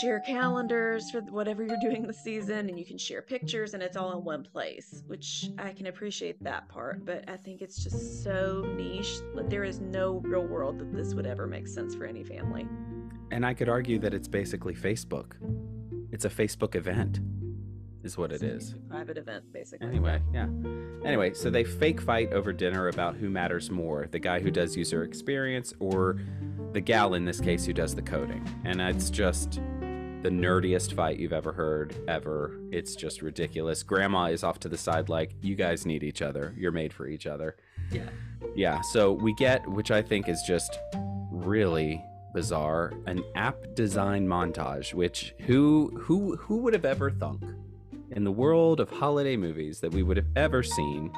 share 0.00 0.18
calendars 0.26 1.08
for 1.12 1.20
whatever 1.20 1.64
you're 1.64 1.78
doing 1.80 2.04
this 2.04 2.18
season, 2.18 2.68
and 2.68 2.76
you 2.76 2.84
can 2.84 2.98
share 2.98 3.22
pictures, 3.22 3.74
and 3.74 3.82
it's 3.82 3.96
all 3.96 4.18
in 4.18 4.24
one 4.24 4.42
place. 4.42 5.04
Which 5.06 5.46
I 5.56 5.72
can 5.72 5.86
appreciate 5.86 6.42
that 6.42 6.68
part, 6.68 7.04
but 7.04 7.28
I 7.28 7.36
think 7.36 7.62
it's 7.62 7.84
just 7.84 8.24
so 8.24 8.64
niche 8.76 9.20
that 9.36 9.48
there 9.48 9.62
is 9.62 9.78
no 9.78 10.20
real 10.24 10.46
world 10.46 10.80
that 10.80 10.92
this 10.92 11.14
would 11.14 11.26
ever 11.26 11.46
make 11.46 11.68
sense 11.68 11.94
for 11.94 12.06
any 12.06 12.24
family. 12.24 12.66
And 13.30 13.46
I 13.46 13.54
could 13.54 13.68
argue 13.68 14.00
that 14.00 14.14
it's 14.14 14.26
basically 14.26 14.74
Facebook. 14.74 15.34
It's 16.10 16.24
a 16.24 16.28
Facebook 16.28 16.74
event, 16.74 17.20
is 18.02 18.16
what 18.16 18.32
It's 18.32 18.74
private 18.88 19.18
event, 19.18 19.52
basically. 19.52 19.86
Anyway, 19.86 20.20
yeah. 20.32 20.48
Anyway, 21.04 21.32
so 21.34 21.50
they 21.50 21.64
fake 21.64 22.00
fight 22.00 22.32
over 22.32 22.52
dinner 22.52 22.88
about 22.88 23.16
who 23.16 23.30
matters 23.30 23.70
more 23.70 24.06
the 24.10 24.18
guy 24.18 24.40
who 24.40 24.50
does 24.50 24.76
user 24.76 25.04
experience 25.04 25.72
or 25.78 26.18
the 26.72 26.80
gal 26.80 27.14
in 27.14 27.24
this 27.24 27.40
case 27.40 27.64
who 27.64 27.72
does 27.72 27.94
the 27.94 28.02
coding. 28.02 28.46
And 28.64 28.80
it's 28.80 29.10
just 29.10 29.60
the 30.22 30.30
nerdiest 30.30 30.94
fight 30.94 31.18
you've 31.18 31.32
ever 31.32 31.52
heard, 31.52 31.94
ever. 32.06 32.58
It's 32.70 32.94
just 32.94 33.22
ridiculous. 33.22 33.82
Grandma 33.82 34.26
is 34.26 34.44
off 34.44 34.58
to 34.60 34.68
the 34.68 34.76
side, 34.76 35.08
like, 35.08 35.32
you 35.40 35.54
guys 35.54 35.86
need 35.86 36.02
each 36.02 36.20
other. 36.20 36.54
You're 36.58 36.72
made 36.72 36.92
for 36.92 37.08
each 37.08 37.26
other. 37.26 37.56
Yeah. 37.90 38.08
Yeah, 38.54 38.80
so 38.80 39.12
we 39.12 39.34
get, 39.34 39.66
which 39.68 39.90
I 39.90 40.02
think 40.02 40.28
is 40.28 40.42
just 40.46 40.78
really 41.30 42.04
bizarre, 42.32 42.92
an 43.06 43.24
app 43.34 43.56
design 43.74 44.26
montage. 44.26 44.94
Which 44.94 45.34
who 45.40 45.90
who 45.98 46.36
who 46.36 46.58
would 46.58 46.74
have 46.74 46.84
ever 46.84 47.10
thunk 47.10 47.42
in 48.12 48.24
the 48.24 48.32
world 48.32 48.80
of 48.80 48.90
holiday 48.90 49.36
movies 49.36 49.80
that 49.80 49.92
we 49.92 50.02
would 50.02 50.16
have 50.16 50.26
ever 50.36 50.62
seen 50.62 51.12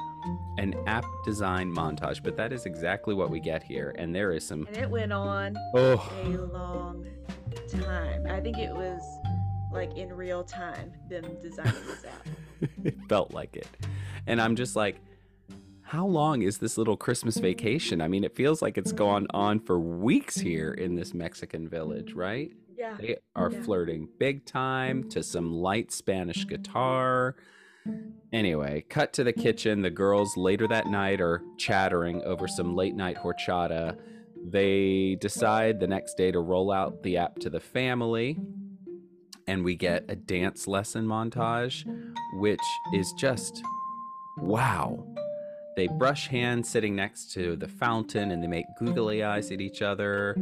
an 0.57 0.75
app 0.87 1.05
design 1.25 1.73
montage? 1.73 2.23
But 2.23 2.37
that 2.37 2.53
is 2.53 2.65
exactly 2.65 3.13
what 3.13 3.29
we 3.29 3.39
get 3.39 3.63
here, 3.63 3.95
and 3.97 4.13
there 4.13 4.31
is 4.31 4.45
some 4.45 4.67
And 4.67 4.77
it 4.77 4.89
went 4.89 5.13
on 5.13 5.57
oh 5.75 6.11
a 6.23 6.29
long 6.29 7.05
time. 7.67 8.27
I 8.27 8.39
think 8.39 8.57
it 8.57 8.71
was 8.71 9.01
like 9.71 9.95
in 9.97 10.13
real 10.13 10.43
time 10.43 10.93
them 11.09 11.25
designing 11.41 11.73
this 11.87 12.05
app. 12.05 12.27
it 12.83 12.95
felt 13.09 13.33
like 13.33 13.55
it. 13.55 13.67
And 14.27 14.41
I'm 14.41 14.55
just 14.55 14.75
like, 14.75 15.01
how 15.81 16.05
long 16.07 16.41
is 16.41 16.57
this 16.57 16.77
little 16.77 16.97
Christmas 16.97 17.37
vacation? 17.37 18.01
I 18.01 18.07
mean, 18.07 18.23
it 18.23 18.35
feels 18.35 18.61
like 18.61 18.77
it's 18.77 18.91
gone 18.91 19.27
on 19.31 19.59
for 19.59 19.79
weeks 19.79 20.35
here 20.35 20.73
in 20.73 20.95
this 20.95 21.13
Mexican 21.13 21.67
village, 21.67 22.13
right? 22.13 22.51
Yeah. 22.83 22.97
They 22.99 23.17
are 23.33 23.49
Yeah. 23.49 23.61
flirting 23.61 24.09
big 24.19 24.45
time 24.45 25.03
to 25.03 25.19
mm-hmm. 25.19 25.21
some 25.21 25.53
light 25.53 25.91
Spanish 25.91 26.39
mm-hmm. 26.39 26.49
guitar. 26.49 27.35
Anyway, 28.33 28.85
cut 28.89 29.13
to 29.13 29.23
the 29.23 29.31
kitchen. 29.31 29.81
The 29.81 29.89
girls 29.89 30.35
later 30.35 30.67
that 30.67 30.87
night 30.87 31.21
are 31.21 31.41
chattering 31.57 32.21
over 32.23 32.47
some 32.47 32.75
late 32.75 32.95
night 32.95 33.17
horchata. 33.17 33.97
They 34.35 35.15
decide 35.15 35.79
the 35.79 35.87
next 35.87 36.15
day 36.15 36.31
to 36.31 36.39
roll 36.39 36.71
out 36.71 37.03
the 37.03 37.17
app 37.17 37.39
to 37.39 37.49
the 37.49 37.59
family. 37.61 38.37
And 39.47 39.63
we 39.63 39.75
get 39.75 40.05
a 40.09 40.15
dance 40.15 40.67
lesson 40.67 41.05
montage, 41.05 41.85
which 42.33 42.59
is 42.93 43.13
just 43.17 43.63
wow. 44.37 45.05
They 45.75 45.87
brush 45.87 46.27
hands 46.27 46.69
sitting 46.69 46.95
next 46.95 47.31
to 47.33 47.55
the 47.55 47.67
fountain 47.67 48.31
and 48.31 48.43
they 48.43 48.47
make 48.47 48.65
googly 48.77 49.23
eyes 49.23 49.51
at 49.51 49.59
each 49.61 49.81
other. 49.81 50.35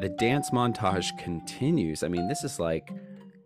The 0.00 0.08
dance 0.10 0.50
montage 0.50 1.16
continues. 1.18 2.02
I 2.02 2.08
mean, 2.08 2.28
this 2.28 2.44
is 2.44 2.60
like 2.60 2.90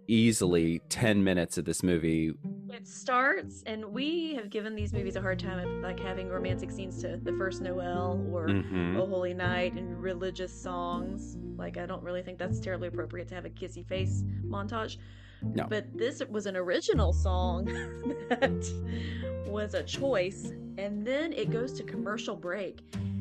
easily 0.08 0.80
10 0.88 1.22
minutes 1.22 1.56
of 1.56 1.64
this 1.64 1.82
movie. 1.84 2.32
It 2.68 2.86
starts, 2.86 3.62
and 3.66 3.84
we 3.84 4.34
have 4.34 4.50
given 4.50 4.74
these 4.74 4.92
movies 4.92 5.14
a 5.14 5.20
hard 5.20 5.38
time 5.38 5.58
of 5.58 5.68
like 5.82 6.00
having 6.00 6.28
romantic 6.28 6.70
scenes 6.70 7.00
to 7.02 7.16
the 7.22 7.32
first 7.32 7.60
Noel 7.62 8.26
or 8.32 8.48
Mhm. 8.48 8.96
Oh 8.98 9.06
Holy 9.06 9.34
Night 9.34 9.74
and 9.74 10.00
religious 10.02 10.52
songs. 10.52 11.36
Like, 11.56 11.76
I 11.76 11.86
don't 11.86 12.02
really 12.02 12.22
think 12.22 12.38
that's 12.38 12.58
terribly 12.58 12.88
appropriate 12.88 13.28
to 13.28 13.34
have 13.34 13.44
a 13.44 13.50
kissy 13.50 13.86
face 13.86 14.24
montage. 14.44 14.96
No. 15.42 15.66
But 15.68 15.86
this 15.96 16.22
was 16.28 16.46
an 16.46 16.56
original 16.56 17.12
song 17.12 17.64
that 18.28 19.44
was 19.46 19.74
a 19.74 19.82
choice, 19.82 20.52
and 20.78 21.06
then 21.06 21.32
it 21.32 21.50
goes 21.50 21.72
to 21.74 21.82
commercial 21.82 22.36
break 22.36 22.80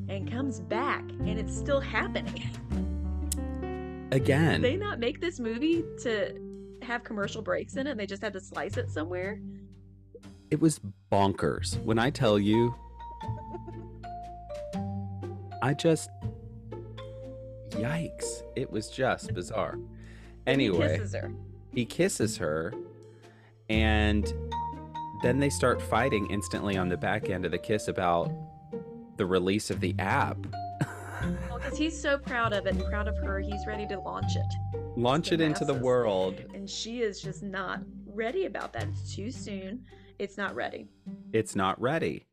and 0.09 0.29
comes 0.31 0.59
back, 0.59 1.01
and 1.01 1.39
it's 1.39 1.55
still 1.55 1.79
happening. 1.79 2.49
Did 4.11 4.21
Again, 4.21 4.61
they 4.61 4.75
not 4.75 4.99
make 4.99 5.21
this 5.21 5.39
movie 5.39 5.83
to 6.01 6.33
have 6.81 7.03
commercial 7.03 7.41
breaks 7.41 7.75
in 7.75 7.85
it? 7.87 7.91
And 7.91 7.99
they 7.99 8.07
just 8.07 8.21
had 8.23 8.33
to 8.33 8.39
slice 8.39 8.75
it 8.77 8.89
somewhere. 8.89 9.39
it 10.49 10.59
was 10.59 10.79
bonkers. 11.11 11.81
When 11.83 11.99
I 11.99 12.09
tell 12.09 12.39
you, 12.39 12.73
I 15.61 15.73
just. 15.73 16.09
Yikes. 17.71 18.43
It 18.55 18.71
was 18.71 18.89
just 18.89 19.33
bizarre. 19.33 19.77
And 20.47 20.59
he 20.59 20.67
Anyway. 20.67 20.97
kisses 20.97 21.13
her. 21.13 21.31
He 21.73 21.85
kisses 21.85 22.37
her 22.37 22.73
and 23.69 24.33
then 25.21 25.39
they 25.39 25.49
start 25.49 25.81
fighting 25.81 26.29
instantly 26.31 26.77
on 26.77 26.89
the 26.89 26.97
back 26.97 27.29
end 27.29 27.45
of 27.45 27.51
the 27.51 27.57
kiss 27.57 27.87
about 27.87 28.31
the 29.17 29.25
release 29.25 29.69
of 29.69 29.79
the 29.79 29.93
app 29.99 30.37
Well, 31.49 31.59
because 31.59 31.77
he's 31.77 31.99
so 31.99 32.17
proud 32.17 32.53
of 32.53 32.65
it 32.65 32.75
and 32.75 32.83
proud 32.85 33.07
of 33.07 33.17
her, 33.17 33.39
he's 33.39 33.67
ready 33.67 33.85
to 33.87 33.99
launch 33.99 34.35
it. 34.35 34.79
launch 34.95 35.31
it 35.31 35.41
into 35.41 35.65
the 35.65 35.73
world 35.73 36.35
And 36.53 36.69
she 36.69 37.01
is 37.01 37.21
just 37.21 37.43
not 37.43 37.81
ready 38.05 38.45
about 38.45 38.73
that. 38.73 38.87
It's 38.89 39.15
too 39.15 39.29
soon. 39.31 39.83
It's 40.17 40.37
not 40.37 40.55
ready. 40.55 40.87
it's 41.33 41.55
not 41.55 41.79
ready 41.81 42.25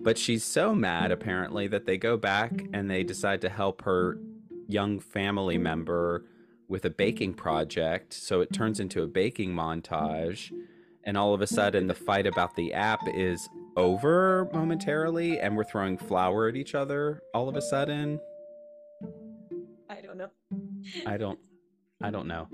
but 0.00 0.16
she's 0.16 0.44
so 0.44 0.72
mad 0.74 1.10
apparently 1.10 1.66
that 1.66 1.84
they 1.84 1.96
go 1.98 2.16
back 2.16 2.52
and 2.72 2.88
they 2.88 3.02
decide 3.02 3.40
to 3.40 3.48
help 3.48 3.82
her 3.82 4.18
young 4.68 5.00
family 5.00 5.58
member 5.58 6.24
with 6.68 6.84
a 6.84 6.90
baking 6.90 7.34
project 7.34 8.12
so 8.12 8.40
it 8.40 8.52
turns 8.52 8.80
into 8.80 9.02
a 9.02 9.06
baking 9.06 9.52
montage 9.52 10.52
and 11.04 11.16
all 11.16 11.32
of 11.32 11.40
a 11.40 11.46
sudden 11.46 11.86
the 11.86 11.94
fight 11.94 12.26
about 12.26 12.54
the 12.56 12.72
app 12.72 13.00
is 13.14 13.48
over 13.76 14.48
momentarily 14.52 15.38
and 15.38 15.56
we're 15.56 15.64
throwing 15.64 15.96
flour 15.96 16.48
at 16.48 16.56
each 16.56 16.74
other 16.74 17.22
all 17.34 17.48
of 17.48 17.56
a 17.56 17.62
sudden 17.62 18.18
I 19.88 20.00
don't 20.00 20.18
know. 20.18 20.30
I 21.06 21.16
don't 21.16 21.38
I 22.02 22.10
don't 22.10 22.28
know. 22.28 22.48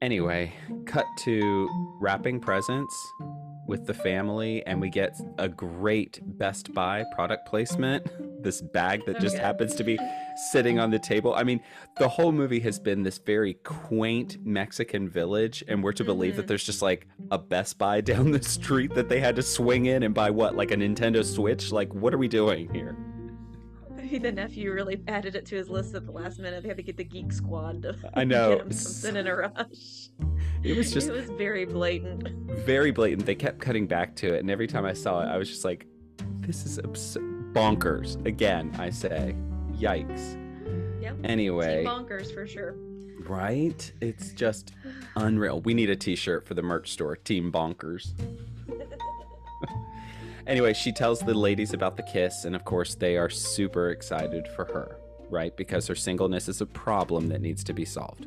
Anyway, 0.00 0.52
cut 0.86 1.06
to 1.24 1.68
wrapping 2.00 2.40
presents 2.40 2.94
with 3.66 3.86
the 3.86 3.94
family 3.94 4.64
and 4.66 4.80
we 4.80 4.90
get 4.90 5.18
a 5.38 5.48
great 5.48 6.20
Best 6.38 6.72
Buy 6.74 7.04
product 7.14 7.46
placement. 7.48 8.06
This 8.42 8.60
bag 8.60 9.04
that 9.06 9.20
just 9.20 9.36
Okay. 9.36 9.44
happens 9.44 9.74
to 9.76 9.84
be 9.84 9.98
sitting 10.52 10.78
on 10.78 10.90
the 10.90 10.98
table. 10.98 11.34
I 11.34 11.44
mean, 11.44 11.60
the 11.98 12.08
whole 12.08 12.32
movie 12.32 12.60
has 12.60 12.78
been 12.78 13.02
this 13.02 13.18
very 13.18 13.54
quaint 13.64 14.36
Mexican 14.44 15.08
village 15.08 15.64
and 15.66 15.82
we're 15.82 15.92
to 15.92 16.04
believe 16.04 16.36
that 16.36 16.44
Mhm. 16.44 16.48
there's 16.48 16.64
just 16.64 16.82
like 16.82 17.06
a 17.30 17.38
Best 17.38 17.78
Buy 17.78 18.00
down 18.02 18.32
the 18.32 18.42
street 18.42 18.94
that 18.94 19.08
they 19.08 19.20
had 19.20 19.36
to 19.36 19.42
swing 19.42 19.86
in 19.86 20.02
and 20.02 20.14
buy 20.14 20.30
what 20.30 20.56
like 20.56 20.70
a 20.70 20.76
Nintendo 20.76 21.24
Switch? 21.24 21.72
Like 21.72 21.94
what 21.94 22.12
are 22.12 22.18
we 22.18 22.28
doing 22.28 22.72
here? 22.72 22.96
Maybe 23.96 24.18
the 24.28 24.32
nephew 24.32 24.72
really 24.72 25.02
added 25.08 25.34
it 25.36 25.46
to 25.46 25.56
his 25.56 25.70
list 25.70 25.94
at 25.94 26.04
the 26.04 26.12
last 26.12 26.38
minute. 26.38 26.62
They 26.62 26.68
had 26.68 26.76
to 26.76 26.82
get 26.82 26.96
the 26.98 27.04
Geek 27.04 27.32
Squad 27.32 27.82
to 27.82 27.96
I 28.12 28.24
know. 28.24 28.56
get 28.56 28.66
him 28.66 28.72
something 28.72 29.20
in 29.20 29.26
a 29.26 29.34
rush. 29.36 30.03
It 30.64 30.76
was 30.76 30.92
just 30.92 31.08
it 31.10 31.12
was 31.12 31.28
very 31.30 31.64
blatant. 31.64 32.28
very 32.64 32.90
blatant. 32.90 33.26
They 33.26 33.34
kept 33.34 33.60
cutting 33.60 33.86
back 33.86 34.16
to 34.16 34.34
it, 34.34 34.40
and 34.40 34.50
every 34.50 34.66
time 34.66 34.84
I 34.84 34.92
saw 34.94 35.20
it, 35.22 35.26
I 35.26 35.36
was 35.36 35.48
just 35.48 35.64
like, 35.64 35.86
"This 36.40 36.64
is 36.66 36.78
abs- 36.78 37.18
bonkers." 37.52 38.24
Again, 38.26 38.74
I 38.78 38.90
say, 38.90 39.34
"Yikes!" 39.74 40.40
Yep. 41.02 41.16
Anyway, 41.24 41.82
Team 41.84 41.92
bonkers 41.92 42.32
for 42.32 42.46
sure. 42.46 42.74
right? 43.28 43.92
It's 44.00 44.32
just 44.32 44.72
unreal. 45.16 45.60
We 45.60 45.74
need 45.74 45.90
a 45.90 45.96
T-shirt 45.96 46.46
for 46.46 46.54
the 46.54 46.62
merch 46.62 46.90
store, 46.92 47.16
Team 47.16 47.52
Bonkers. 47.52 48.12
Anyway, 50.46 50.74
she 50.74 50.92
tells 50.92 51.20
the 51.20 51.32
ladies 51.32 51.72
about 51.72 51.96
the 51.96 52.02
kiss, 52.02 52.44
and 52.44 52.54
of 52.54 52.66
course, 52.66 52.94
they 52.94 53.16
are 53.16 53.30
super 53.30 53.88
excited 53.88 54.46
for 54.54 54.66
her, 54.66 54.98
right? 55.30 55.56
Because 55.56 55.86
her 55.86 55.94
singleness 55.94 56.48
is 56.50 56.60
a 56.60 56.66
problem 56.66 57.28
that 57.28 57.40
needs 57.40 57.64
to 57.64 57.72
be 57.72 57.86
solved. 57.86 58.26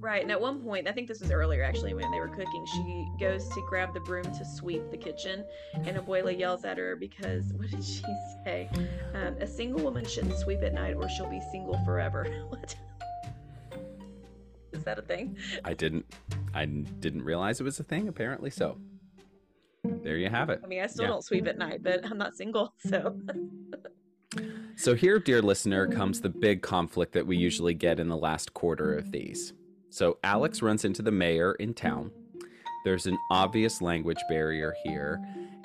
Right. 0.00 0.22
And 0.22 0.30
at 0.30 0.40
one 0.40 0.62
point, 0.62 0.88
I 0.88 0.92
think 0.92 1.08
this 1.08 1.20
was 1.20 1.30
earlier 1.30 1.62
actually, 1.62 1.92
when 1.92 2.10
they 2.10 2.20
were 2.20 2.28
cooking, 2.28 2.64
she 2.66 3.06
goes 3.20 3.48
to 3.48 3.62
grab 3.68 3.92
the 3.92 4.00
broom 4.00 4.24
to 4.24 4.44
sweep 4.44 4.90
the 4.90 4.96
kitchen, 4.96 5.44
and 5.74 5.96
Abuela 5.96 6.36
yells 6.36 6.64
at 6.64 6.78
her 6.78 6.96
because 6.96 7.52
what 7.56 7.70
did 7.70 7.84
she 7.84 8.04
say? 8.44 8.70
Um, 9.14 9.36
a 9.40 9.46
single 9.46 9.82
woman 9.82 10.04
shouldn't 10.06 10.38
sweep 10.38 10.62
at 10.62 10.72
night, 10.72 10.94
or 10.94 11.08
she'll 11.08 11.28
be 11.28 11.40
single 11.50 11.78
forever. 11.84 12.24
what? 12.48 12.74
Is 14.72 14.84
that 14.84 14.98
a 14.98 15.02
thing? 15.02 15.36
I 15.64 15.74
didn't, 15.74 16.06
I 16.54 16.64
didn't 16.66 17.22
realize 17.22 17.60
it 17.60 17.64
was 17.64 17.80
a 17.80 17.84
thing. 17.84 18.08
Apparently, 18.08 18.50
so. 18.50 18.78
There 19.84 20.16
you 20.16 20.28
have 20.28 20.50
it. 20.50 20.60
I 20.62 20.66
mean, 20.66 20.82
I 20.82 20.86
still 20.86 21.04
Yeah. 21.04 21.10
don't 21.10 21.24
sweep 21.24 21.46
at 21.46 21.56
night, 21.58 21.82
but 21.82 22.04
I'm 22.04 22.18
not 22.18 22.36
single, 22.36 22.74
so. 22.88 23.18
So 24.76 24.94
here, 24.94 25.18
dear 25.18 25.42
listener, 25.42 25.88
comes 25.88 26.20
the 26.20 26.28
big 26.28 26.62
conflict 26.62 27.12
that 27.14 27.26
we 27.26 27.36
usually 27.36 27.74
get 27.74 27.98
in 27.98 28.08
the 28.08 28.16
last 28.16 28.54
quarter 28.54 28.94
of 28.94 29.10
these. 29.10 29.52
So 29.90 30.18
Alex 30.24 30.60
mm. 30.60 30.62
runs 30.64 30.84
into 30.84 31.02
the 31.02 31.12
mayor 31.12 31.52
in 31.54 31.74
town. 31.74 32.10
Mm-hmm. 32.10 32.46
There's 32.84 33.06
an 33.06 33.18
obvious 33.30 33.82
language 33.82 34.20
barrier 34.28 34.74
here, 34.84 35.20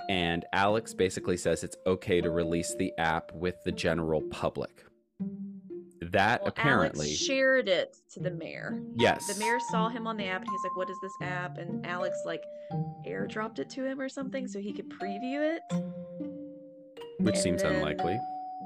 and 0.09 0.45
Alex 0.53 0.93
basically 0.93 1.37
says 1.37 1.63
it's 1.63 1.77
okay 1.85 2.21
to 2.21 2.29
release 2.29 2.75
the 2.75 2.91
app 2.97 3.31
with 3.33 3.55
the 3.63 3.71
general 3.71 4.21
public. 4.23 4.83
That 6.11 6.41
Well, 6.41 6.49
apparently, 6.49 7.07
Alex 7.07 7.19
shared 7.19 7.69
it 7.69 7.95
to 8.13 8.19
the 8.19 8.31
mayor. 8.31 8.81
yes, 8.95 9.33
The 9.33 9.39
mayor 9.39 9.59
saw 9.71 9.87
him 9.89 10.05
on 10.05 10.17
the 10.17 10.25
app 10.25 10.41
and 10.41 10.49
he's 10.49 10.63
like, 10.63 10.75
What 10.75 10.89
is 10.89 10.97
this 11.01 11.13
app? 11.21 11.57
And 11.57 11.85
Alex 11.85 12.17
like 12.25 12.43
airdropped 13.07 13.59
it 13.59 13.69
to 13.71 13.85
him 13.85 14.01
or 14.01 14.09
something 14.09 14.47
so 14.47 14.59
he 14.59 14.73
could 14.73 14.89
preview 14.89 15.55
it. 15.55 15.61
which 17.19 17.35
and 17.35 17.43
seems 17.43 17.61
unlikely. 17.63 18.19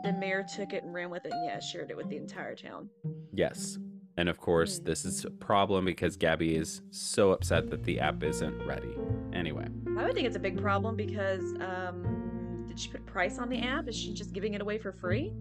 The 0.04 0.14
mayor 0.14 0.44
took 0.44 0.74
it 0.74 0.84
and 0.84 0.94
ran 0.94 1.10
with 1.10 1.26
it 1.26 1.34
and 1.34 1.46
yeah, 1.46 1.60
shared 1.60 1.92
it 1.92 1.98
with 1.98 2.10
the 2.10 2.18
entire 2.18 2.56
town. 2.56 2.90
Yes. 3.34 3.78
And 4.18 4.30
of 4.30 4.40
course, 4.40 4.80
this 4.80 5.06
is 5.06 5.26
a 5.26 5.30
problem 5.30 5.86
because 5.86 6.18
Gabby 6.18 6.56
is 6.56 6.82
so 6.90 7.32
upset 7.32 7.70
that 7.70 7.84
the 7.84 8.00
app 8.00 8.24
isn't 8.24 8.66
ready. 8.66 8.96
Anyway, 9.32 9.68
I 9.98 10.04
would 10.06 10.16
think 10.16 10.26
it's 10.26 10.36
a 10.36 10.40
big 10.40 10.60
problem 10.60 10.96
because 10.96 11.54
um 11.62 12.66
did 12.68 12.80
she 12.80 12.90
put 12.90 13.06
price 13.06 13.38
on 13.38 13.50
the 13.50 13.60
app? 13.62 13.88
Is 13.88 13.96
she 13.96 14.14
just 14.14 14.34
giving 14.34 14.54
it 14.56 14.62
away 14.62 14.78
for 14.78 14.92
free? 14.92 15.34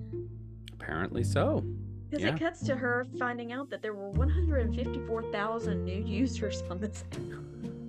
apparently 0.78 1.24
so. 1.24 1.64
Because 2.10 2.22
Yeah. 2.22 2.34
it 2.34 2.38
cuts 2.38 2.62
to 2.66 2.76
her 2.76 3.06
finding 3.18 3.50
out 3.50 3.70
that 3.70 3.80
there 3.82 3.94
were 3.94 4.10
154,000 4.10 5.84
new 5.84 6.04
users 6.04 6.62
on 6.70 6.78
this 6.78 7.02
app. 7.12 7.40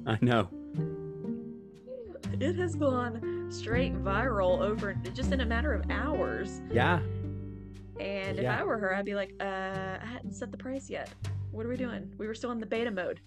I 0.06 0.17
know. 0.26 0.47
It 2.39 2.56
has 2.56 2.76
gone 2.76 3.47
straight 3.52 3.93
viral 4.04 4.62
over 4.62 4.93
just 5.13 5.32
in 5.34 5.41
a 5.41 5.45
matter 5.45 5.73
of 5.73 5.84
hours. 5.91 6.62
Yeah. 6.71 7.00
And 8.00 8.40
if 8.40 8.46
I 8.48 8.64
were 8.64 8.78
her, 8.78 8.96
I'd 8.96 9.06
be 9.06 9.16
like, 9.16 9.34
uh, 9.40 9.44
I 10.02 10.06
hadn't 10.06 10.34
set 10.34 10.52
the 10.52 10.58
price 10.58 10.90
yet. 10.90 11.10
What 11.52 11.66
are 11.66 11.70
we 11.70 11.78
doing? 11.78 12.14
We 12.18 12.28
were 12.28 12.36
still 12.36 12.52
in 12.52 12.60
the 12.60 12.66
beta 12.66 12.92
mode. 12.92 13.20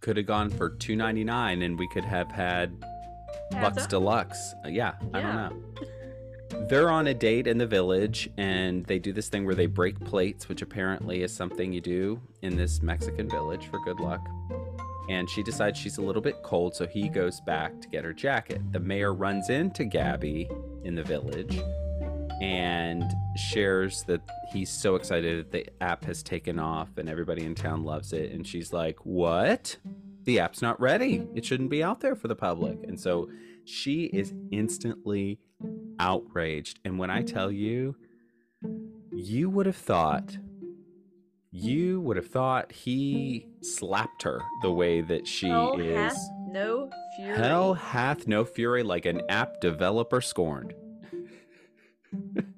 could 0.00 0.16
have 0.16 0.26
gone 0.26 0.50
for 0.50 0.70
299 0.70 1.62
and 1.62 1.78
we 1.78 1.88
could 1.88 2.04
have 2.04 2.30
had 2.30 2.84
Lux. 3.52 3.86
Deluxe. 3.86 4.54
Uh, 4.64 4.68
Yeah, 4.68 4.94
I 5.12 5.20
don't 5.20 5.34
know. 5.36 6.66
They're 6.68 6.90
on 6.90 7.08
a 7.08 7.14
date 7.14 7.46
in 7.46 7.58
the 7.58 7.66
village 7.66 8.30
and 8.36 8.84
they 8.86 8.98
do 8.98 9.12
this 9.12 9.28
thing 9.28 9.44
where 9.44 9.54
they 9.54 9.66
break 9.66 9.98
plates, 10.00 10.48
which 10.48 10.62
apparently 10.62 11.22
is 11.22 11.32
something 11.34 11.72
you 11.72 11.80
do 11.80 12.20
in 12.42 12.56
this 12.56 12.80
Mexican 12.82 13.28
village 13.28 13.66
for 13.66 13.80
good 13.84 13.98
luck. 14.00 14.20
And 15.10 15.28
she 15.28 15.42
decides 15.42 15.78
she's 15.78 15.98
a 15.98 16.02
little 16.02 16.22
bit 16.22 16.42
cold, 16.42 16.74
so 16.74 16.86
he 16.86 17.08
goes 17.10 17.40
back 17.40 17.78
to 17.82 17.88
get 17.88 18.04
her 18.04 18.14
jacket. 18.14 18.62
The 18.72 18.80
mayor 18.80 19.12
runs 19.12 19.50
into 19.50 19.84
Gabby 19.84 20.48
in 20.84 20.94
the 20.94 21.02
village 21.02 21.60
and 22.40 23.04
shares 23.36 24.02
that 24.04 24.20
he's 24.52 24.70
so 24.70 24.94
excited 24.94 25.38
that 25.38 25.50
the 25.52 25.66
app 25.82 26.04
has 26.04 26.22
taken 26.22 26.58
off 26.58 26.96
and 26.98 27.08
everybody 27.08 27.44
in 27.44 27.54
town 27.54 27.84
loves 27.84 28.12
it. 28.12 28.32
And 28.32 28.46
she's 28.46 28.72
like, 28.72 28.98
What? 29.04 29.76
The 30.24 30.40
app's 30.40 30.62
not 30.62 30.80
ready. 30.80 31.26
It 31.34 31.44
shouldn't 31.44 31.68
be 31.70 31.82
out 31.82 32.00
there 32.00 32.14
for 32.14 32.28
the 32.28 32.36
public. 32.36 32.78
And 32.84 32.98
so 32.98 33.28
she 33.64 34.04
is 34.04 34.32
instantly 34.50 35.38
outraged. 35.98 36.80
And 36.84 36.98
when 36.98 37.10
I 37.10 37.22
tell 37.22 37.50
you, 37.50 37.96
you 39.12 39.50
would 39.50 39.66
have 39.66 39.76
thought, 39.76 40.38
you 41.50 42.00
would 42.00 42.16
have 42.16 42.26
thought 42.28 42.72
he 42.72 43.46
slapped 43.62 44.22
her 44.22 44.40
the 44.62 44.72
way 44.72 45.02
that 45.02 45.26
she 45.26 45.48
Hell 45.48 45.78
is. 45.78 45.94
hath 45.94 46.18
no 46.48 46.90
fury. 47.16 47.36
Hell 47.36 47.74
hath 47.74 48.26
no 48.26 48.44
fury 48.44 48.82
like 48.82 49.04
an 49.06 49.20
app 49.28 49.60
developer 49.60 50.20
scorned. 50.22 50.72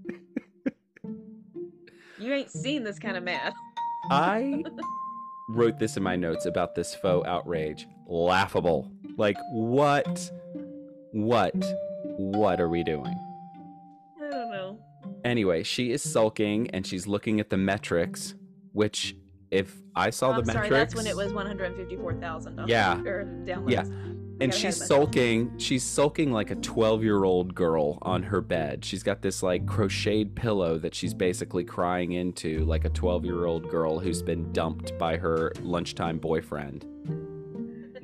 You 2.27 2.35
ain't 2.35 2.51
seen 2.51 2.83
this 2.83 2.99
kind 2.99 3.17
of 3.17 3.23
mad. 3.23 3.55
I 4.11 4.65
wrote 5.49 5.79
this 5.79 5.97
in 5.97 6.03
my 6.03 6.17
notes 6.17 6.45
about 6.45 6.75
this 6.75 6.93
faux 6.93 7.25
outrage. 7.25 7.87
Laughable. 8.09 8.91
Like, 9.17 9.37
what? 9.53 10.33
What? 11.13 11.55
What 12.03 12.61
are 12.61 12.69
we 12.69 12.83
doing? 12.83 13.17
I 14.21 14.29
don't 14.29 14.51
know. 14.51 14.81
Anyway, 15.25 15.63
she 15.63 15.93
is 15.93 16.03
sulking 16.03 16.69
and 16.71 16.85
she's 16.85 17.07
looking 17.07 17.39
at 17.39 17.49
the 17.49 17.57
metrics, 17.57 18.35
which, 18.73 19.15
if 19.53 19.81
I 19.95 20.11
saw 20.11 20.33
I'm 20.33 20.45
the 20.45 20.53
sorry, 20.53 20.69
metrics. 20.69 20.95
that's 20.95 20.97
when 20.97 21.07
it 21.07 21.17
was 21.17 21.33
154,000. 21.33 22.65
Yeah. 22.67 23.01
Or 23.03 23.25
downloads. 23.45 23.71
Yeah. 23.71 23.85
And 24.41 24.53
she's 24.53 24.85
sulking. 24.85 25.59
She's 25.59 25.83
sulking 25.83 26.33
like 26.33 26.51
a 26.51 26.57
12 26.57 27.03
year 27.03 27.25
old 27.25 27.55
girl 27.55 27.99
on 28.03 28.23
her 28.23 28.41
bed. 28.41 28.85
She's 28.85 29.03
got 29.03 29.23
this 29.23 29.43
like 29.43 29.67
crocheted 29.67 30.35
pillow 30.35 30.79
that 30.79 30.95
she's 30.95 31.15
basically 31.15 31.65
crying 31.65 32.13
into, 32.13 32.65
like 32.65 32.85
a 32.85 32.91
12 32.91 33.25
year 33.25 33.47
old 33.47 33.69
girl 33.71 33.99
who's 33.99 34.23
been 34.23 34.53
dumped 34.53 34.97
by 34.99 35.17
her 35.17 35.53
lunchtime 35.61 36.19
boyfriend. 36.19 36.85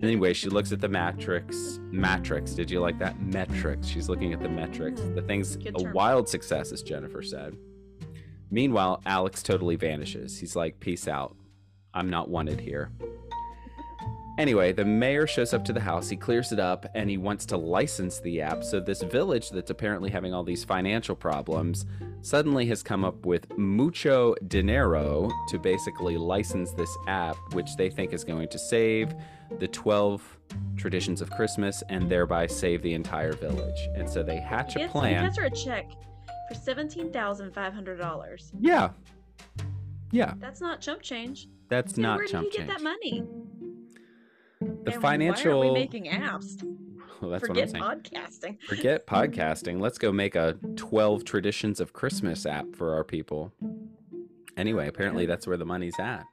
Anyway, 0.02 0.32
she 0.32 0.48
looks 0.48 0.72
at 0.72 0.80
the 0.80 0.88
matrix. 0.88 1.78
Matrix. 1.90 2.52
Did 2.52 2.70
you 2.70 2.80
like 2.80 2.98
that? 2.98 3.20
Metrics. 3.20 3.86
She's 3.86 4.08
looking 4.08 4.32
at 4.32 4.40
the 4.40 4.48
metrics. 4.48 5.00
The 5.00 5.22
thing's 5.22 5.56
a 5.56 5.92
wild 5.92 6.28
success, 6.28 6.72
as 6.72 6.82
Jennifer 6.82 7.22
said. 7.22 7.56
Meanwhile, 8.50 9.00
Alex 9.06 9.42
totally 9.42 9.76
vanishes. 9.76 10.38
He's 10.38 10.56
like, 10.56 10.80
peace 10.80 11.06
out. 11.06 11.36
I'm 11.94 12.10
not 12.10 12.28
wanted 12.28 12.60
here. 12.60 12.90
Anyway, 14.42 14.72
the 14.72 14.84
mayor 14.84 15.24
shows 15.24 15.54
up 15.54 15.64
to 15.64 15.72
the 15.72 15.78
house. 15.80 16.08
He 16.08 16.16
clears 16.16 16.50
it 16.50 16.58
up 16.58 16.84
and 16.96 17.08
he 17.08 17.16
wants 17.16 17.46
to 17.46 17.56
license 17.56 18.18
the 18.18 18.40
app. 18.40 18.64
So, 18.64 18.80
this 18.80 19.00
village 19.04 19.50
that's 19.50 19.70
apparently 19.70 20.10
having 20.10 20.34
all 20.34 20.42
these 20.42 20.64
financial 20.64 21.14
problems 21.14 21.86
suddenly 22.22 22.66
has 22.66 22.82
come 22.82 23.04
up 23.04 23.24
with 23.24 23.56
mucho 23.56 24.34
dinero 24.48 25.30
to 25.50 25.58
basically 25.60 26.16
license 26.16 26.72
this 26.72 26.90
app, 27.06 27.36
which 27.52 27.76
they 27.76 27.88
think 27.88 28.12
is 28.12 28.24
going 28.24 28.48
to 28.48 28.58
save 28.58 29.14
the 29.60 29.68
12 29.68 30.38
traditions 30.76 31.20
of 31.20 31.30
Christmas 31.30 31.84
and 31.88 32.08
thereby 32.10 32.48
save 32.48 32.82
the 32.82 32.94
entire 32.94 33.34
village. 33.34 33.88
And 33.94 34.10
so 34.10 34.24
they 34.24 34.38
hatch 34.40 34.74
a 34.74 34.80
he 34.80 34.86
plan. 34.88 35.24
cuts 35.24 35.38
her 35.38 35.44
a 35.44 35.50
check 35.50 35.88
for 36.48 36.54
$17,500. 36.56 38.52
Yeah. 38.58 38.90
Yeah, 40.10 40.34
That's 40.40 40.60
not 40.60 40.80
chump 40.80 41.00
change. 41.00 41.48
that's 41.68 41.92
Dude, 41.94 42.02
not 42.02 42.18
chump 42.26 42.30
change. 42.30 42.32
where 42.32 42.40
did 42.42 42.52
he 42.52 42.58
get 42.58 42.68
that 42.68 42.82
money? 42.82 43.24
The 44.84 44.92
And 44.94 45.02
financial 45.02 45.60
Why 45.60 45.66
are 45.66 45.72
we 45.72 45.78
making 45.78 46.06
apps? 46.06 46.62
Well, 47.20 47.30
that's 47.30 47.42
what 47.48 47.50
I'm 47.50 47.68
Forget 47.68 47.70
saying. 47.70 47.82
podcasting. 47.84 48.62
Forget 48.64 49.06
podcasting. 49.06 49.80
Let's 49.80 49.98
go 49.98 50.10
make 50.12 50.34
a 50.34 50.58
12 50.76 51.24
traditions 51.24 51.78
of 51.80 51.92
Christmas 51.92 52.46
app 52.46 52.66
for 52.74 52.94
our 52.94 53.04
people. 53.04 53.52
Anyway, 54.56 54.88
apparently 54.88 55.24
that's 55.26 55.46
where 55.46 55.56
the 55.56 55.64
money's 55.64 55.98
at. 56.00 56.24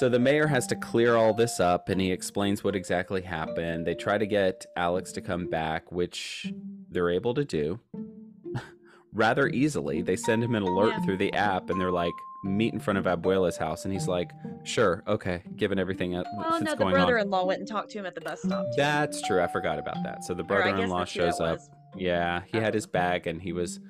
So 0.00 0.08
the 0.08 0.18
mayor 0.18 0.48
has 0.48 0.66
to 0.68 0.76
clear 0.76 1.14
all 1.14 1.32
this 1.34 1.60
up 1.60 1.88
and 1.88 2.00
he 2.00 2.10
explains 2.10 2.64
what 2.64 2.74
exactly 2.74 3.22
happened. 3.22 3.86
They 3.86 3.94
try 3.94 4.18
to 4.18 4.26
get 4.26 4.66
Alex 4.76 5.12
to 5.12 5.20
come 5.20 5.46
back, 5.46 5.92
which 5.92 6.52
they're 6.90 7.10
able 7.10 7.32
to 7.34 7.44
do 7.44 7.78
rather 9.12 9.46
easily. 9.48 10.02
They 10.02 10.16
send 10.16 10.42
him 10.42 10.56
an 10.56 10.64
alert 10.64 10.94
Yeah. 10.98 11.04
through 11.04 11.18
the 11.18 11.32
app 11.34 11.70
and 11.70 11.80
they're 11.80 11.92
like, 11.92 12.12
meet 12.44 12.72
in 12.74 12.78
front 12.78 12.98
of 12.98 13.04
mm-hmm. 13.06 13.20
Abuela's 13.26 13.56
house. 13.56 13.84
And 13.84 13.92
he's 13.92 14.06
like, 14.06 14.30
sure, 14.62 15.02
okay, 15.08 15.42
given 15.56 15.78
everything 15.78 16.14
else 16.14 16.28
Well, 16.36 16.50
that's 16.50 16.62
no, 16.64 16.70
the 16.72 16.76
going 16.76 16.94
on. 16.94 17.00
brother-in-law 17.00 17.46
went 17.46 17.60
and 17.60 17.68
talked 17.68 17.90
to 17.92 17.98
him 17.98 18.06
at 18.06 18.14
the 18.14 18.20
bus 18.20 18.42
stop. 18.42 18.66
too. 18.66 18.72
That's 18.76 19.22
true. 19.22 19.40
I 19.42 19.46
forgot 19.46 19.78
about 19.78 20.02
that. 20.04 20.24
So 20.24 20.34
the 20.34 20.42
Or 20.44 20.62
I 20.62 20.66
guess 20.66 20.70
brother-in-law 20.72 20.98
that's 20.98 21.12
who 21.12 21.20
that 21.22 21.26
shows 21.32 21.40
up. 21.40 21.56
was. 21.58 21.70
Yeah, 21.96 22.42
he 22.52 22.58
had 22.58 22.74
his 22.74 22.86
Oh. 22.86 22.90
bag 22.92 23.26
and 23.26 23.40
he 23.40 23.52
was 23.52 23.80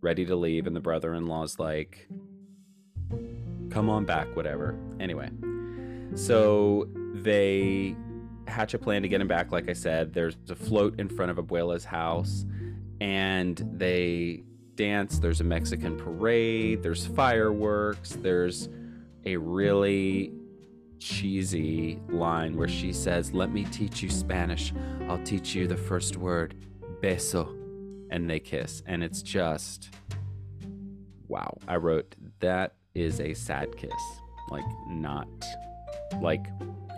ready 0.00 0.24
to 0.26 0.34
leave, 0.34 0.66
and 0.66 0.74
the 0.74 0.80
brother-in-law's 0.80 1.58
like, 1.58 2.08
"Come 3.70 3.88
on 3.90 4.04
back, 4.06 4.34
whatever." 4.34 4.74
Anyway, 4.98 5.30
so 6.14 6.88
they 7.14 7.94
hatch 8.48 8.74
a 8.74 8.78
plan 8.78 9.02
to 9.02 9.08
get 9.08 9.20
him 9.20 9.28
back. 9.28 9.52
Like 9.52 9.68
I 9.68 9.74
said, 9.74 10.12
there's 10.14 10.36
a 10.48 10.54
float 10.54 10.98
in 10.98 11.08
front 11.08 11.30
of 11.30 11.36
Abuela's 11.36 11.84
house, 11.84 12.44
and 13.00 13.62
they 13.76 14.42
dance. 14.76 15.18
There's 15.18 15.40
a 15.40 15.44
Mexican 15.44 15.96
parade. 15.96 16.82
There's 16.82 17.06
fireworks. 17.06 18.16
There's 18.20 18.68
a 19.24 19.36
really 19.36 20.32
cheesy 20.98 21.98
line 22.08 22.56
where 22.56 22.68
she 22.68 22.92
says, 22.92 23.32
"Let 23.32 23.50
me 23.50 23.64
teach 23.64 24.02
you 24.02 24.10
Spanish. 24.10 24.72
I'll 25.08 25.22
teach 25.22 25.54
you 25.54 25.66
the 25.66 25.76
first 25.76 26.16
word, 26.16 26.54
beso, 27.02 27.48
and 28.10 28.28
they 28.28 28.40
kiss, 28.40 28.82
and 28.86 29.02
it's 29.02 29.22
just 29.22 29.90
wow. 31.28 31.56
I 31.68 31.76
wrote 31.76 32.14
that 32.40 32.74
is 32.94 33.20
a 33.20 33.34
sad 33.34 33.76
kiss, 33.76 33.92
like 34.50 34.64
not 34.88 35.28
like. 36.20 36.46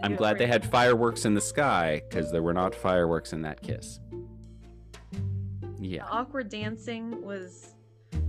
I'm 0.02 0.16
glad 0.16 0.36
they 0.36 0.48
had 0.48 0.64
fireworks 0.64 1.24
in 1.26 1.34
the 1.34 1.40
sky 1.40 2.02
because 2.08 2.32
there 2.32 2.42
were 2.42 2.52
not 2.52 2.74
fireworks 2.74 3.32
in 3.32 3.42
that 3.42 3.62
kiss. 3.62 4.00
The 5.82 5.88
Yeah. 5.88 6.06
awkward 6.08 6.48
dancing 6.48 7.22
was. 7.22 7.74
It 8.12 8.20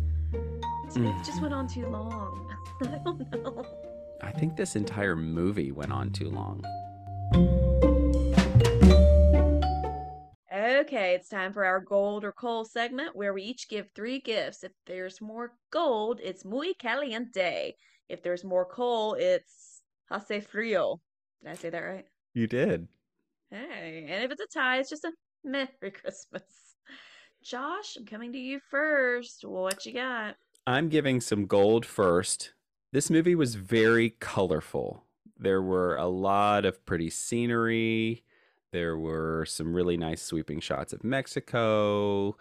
mm. 0.96 1.26
just 1.26 1.40
went 1.40 1.54
on 1.54 1.68
too 1.68 1.86
long. 1.86 2.52
I 2.82 2.98
don't 3.04 3.32
know. 3.32 3.64
I 4.22 4.32
think 4.32 4.56
this 4.56 4.76
entire 4.76 5.16
movie 5.16 5.72
went 5.72 5.92
on 5.92 6.12
too 6.12 6.32
long. 6.32 6.66
Okay, 10.52 11.14
it's 11.14 11.30
time 11.30 11.54
for 11.54 11.64
our 11.64 11.80
gold 11.80 12.24
or 12.24 12.32
coal 12.32 12.66
segment 12.66 13.16
where 13.16 13.34
we 13.34 13.44
each 13.44 13.70
give 13.70 13.88
three 13.94 14.20
gifts. 14.20 14.64
If 14.64 14.72
there's 14.88 15.22
more 15.22 15.54
gold, 15.70 16.22
it's 16.24 16.44
muy 16.44 16.74
caliente. 16.74 17.74
If 18.10 18.24
there's 18.24 18.44
more 18.44 18.66
coal, 18.66 19.14
it's 19.14 19.84
hace 20.10 20.44
frio. 20.44 21.02
Did 21.44 21.52
I 21.52 21.56
say 21.56 21.70
that 21.70 21.80
right? 21.80 22.06
You 22.34 22.48
did. 22.48 22.88
Hey, 23.52 24.08
and 24.10 24.24
if 24.24 24.32
it's 24.32 24.42
a 24.42 24.48
tie, 24.48 24.80
it's 24.80 24.90
just 24.90 25.04
a 25.04 25.12
Merry 25.44 25.92
Christmas. 25.92 26.73
Josh, 27.44 27.98
I'm 27.98 28.06
coming 28.06 28.32
to 28.34 28.40
you 28.40 28.60
first. 28.72 29.44
What 29.44 29.86
you 29.86 29.94
got? 29.94 30.38
I'm 30.66 30.88
giving 30.88 31.20
some 31.20 31.46
gold 31.46 31.86
first. 31.86 32.54
This 32.94 33.10
movie 33.10 33.36
was 33.36 33.56
very 33.56 34.12
colorful. 34.12 35.04
There 35.38 35.62
were 35.62 35.98
a 35.98 36.08
lot 36.08 36.64
of 36.64 36.86
pretty 36.86 37.10
scenery. 37.10 38.24
There 38.72 38.98
were 38.98 39.46
some 39.46 39.74
really 39.74 39.98
nice 39.98 40.22
sweeping 40.22 40.62
shots 40.62 40.94
of 40.94 41.04
Mexico. 41.04 42.38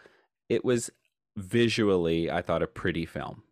It 0.48 0.64
was 0.64 0.90
visually, 1.36 2.30
I 2.30 2.42
thought, 2.42 2.62
a 2.62 2.68
pretty 2.68 3.04
film. 3.04 3.42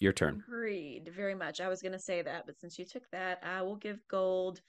Your 0.00 0.12
turn. 0.12 0.42
Agreed, 0.46 1.10
very 1.14 1.34
much. 1.34 1.60
I 1.60 1.68
was 1.68 1.80
going 1.80 1.92
to 1.92 1.98
say 1.98 2.20
that, 2.22 2.46
but 2.46 2.58
since 2.58 2.78
you 2.78 2.84
took 2.84 3.08
that, 3.12 3.40
I 3.44 3.62
will 3.62 3.76
give 3.76 4.00
gold 4.08 4.60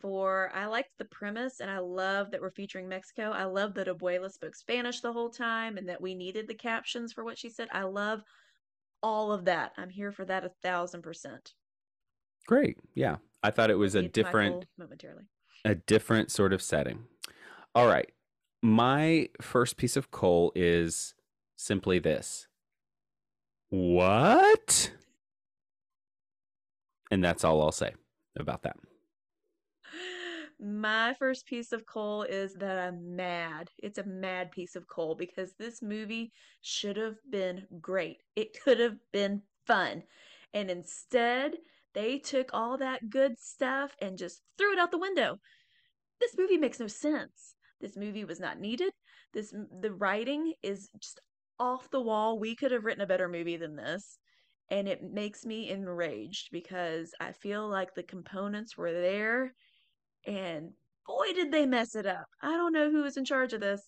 for 0.00 0.50
I 0.54 0.66
liked 0.66 0.96
the 0.98 1.04
premise 1.06 1.60
and 1.60 1.70
I 1.70 1.78
love 1.78 2.30
that 2.30 2.40
we're 2.40 2.50
featuring 2.50 2.88
Mexico. 2.88 3.30
I 3.30 3.44
love 3.44 3.74
that 3.74 3.88
Abuela 3.88 4.30
spoke 4.30 4.54
Spanish 4.54 5.00
the 5.00 5.12
whole 5.12 5.30
time 5.30 5.76
and 5.76 5.88
that 5.88 6.00
we 6.00 6.14
needed 6.14 6.48
the 6.48 6.54
captions 6.54 7.12
for 7.12 7.24
what 7.24 7.38
she 7.38 7.48
said. 7.50 7.68
I 7.72 7.82
love 7.82 8.22
all 9.02 9.32
of 9.32 9.44
that. 9.46 9.72
I'm 9.76 9.90
here 9.90 10.12
for 10.12 10.24
that 10.26 10.44
a 10.44 10.52
thousand 10.62 11.02
percent. 11.02 11.54
Great. 12.46 12.76
Yeah. 12.94 13.16
I 13.42 13.50
thought 13.50 13.70
it 13.70 13.74
was 13.78 13.94
a 13.94 14.02
different 14.02 14.66
momentarily. 14.78 15.24
a 15.64 15.74
different 15.74 16.30
sort 16.30 16.52
of 16.52 16.62
setting. 16.62 17.04
All 17.74 17.86
right. 17.86 18.10
My 18.62 19.28
first 19.40 19.76
piece 19.76 19.96
of 19.96 20.10
coal 20.10 20.52
is 20.54 21.14
simply 21.56 21.98
this. 21.98 22.48
What? 23.70 24.90
And 27.10 27.24
that's 27.24 27.44
all 27.44 27.62
I'll 27.62 27.72
say 27.72 27.94
about 28.38 28.62
that. 28.62 28.76
My 30.62 31.14
first 31.14 31.46
piece 31.46 31.72
of 31.72 31.86
coal 31.86 32.22
is 32.22 32.52
that 32.54 32.78
I'm 32.78 33.16
mad. 33.16 33.70
It's 33.78 33.96
a 33.96 34.04
mad 34.04 34.50
piece 34.50 34.76
of 34.76 34.86
coal 34.88 35.14
because 35.14 35.54
this 35.54 35.80
movie 35.80 36.32
should 36.60 36.98
have 36.98 37.16
been 37.30 37.66
great. 37.80 38.18
It 38.36 38.60
could 38.62 38.78
have 38.78 38.96
been 39.10 39.42
fun. 39.66 40.02
And 40.52 40.70
instead, 40.70 41.56
they 41.94 42.18
took 42.18 42.50
all 42.52 42.76
that 42.76 43.08
good 43.08 43.38
stuff 43.38 43.96
and 44.02 44.18
just 44.18 44.42
threw 44.58 44.74
it 44.74 44.78
out 44.78 44.90
the 44.90 44.98
window. 44.98 45.38
This 46.20 46.36
movie 46.36 46.58
makes 46.58 46.78
no 46.78 46.88
sense. 46.88 47.54
This 47.80 47.96
movie 47.96 48.26
was 48.26 48.38
not 48.38 48.60
needed. 48.60 48.92
This 49.32 49.54
the 49.80 49.92
writing 49.92 50.52
is 50.62 50.90
just 51.00 51.20
off 51.58 51.88
the 51.90 52.02
wall. 52.02 52.38
We 52.38 52.54
could 52.54 52.72
have 52.72 52.84
written 52.84 53.02
a 53.02 53.06
better 53.06 53.28
movie 53.28 53.56
than 53.56 53.76
this. 53.76 54.18
And 54.70 54.86
it 54.88 55.02
makes 55.02 55.46
me 55.46 55.70
enraged 55.70 56.50
because 56.52 57.12
I 57.18 57.32
feel 57.32 57.66
like 57.66 57.94
the 57.94 58.02
components 58.02 58.76
were 58.76 58.92
there 58.92 59.54
and 60.26 60.72
boy 61.06 61.32
did 61.34 61.50
they 61.52 61.66
mess 61.66 61.94
it 61.94 62.06
up. 62.06 62.26
I 62.42 62.52
don't 62.56 62.72
know 62.72 62.90
who 62.90 63.02
was 63.02 63.16
in 63.16 63.24
charge 63.24 63.52
of 63.52 63.60
this. 63.60 63.82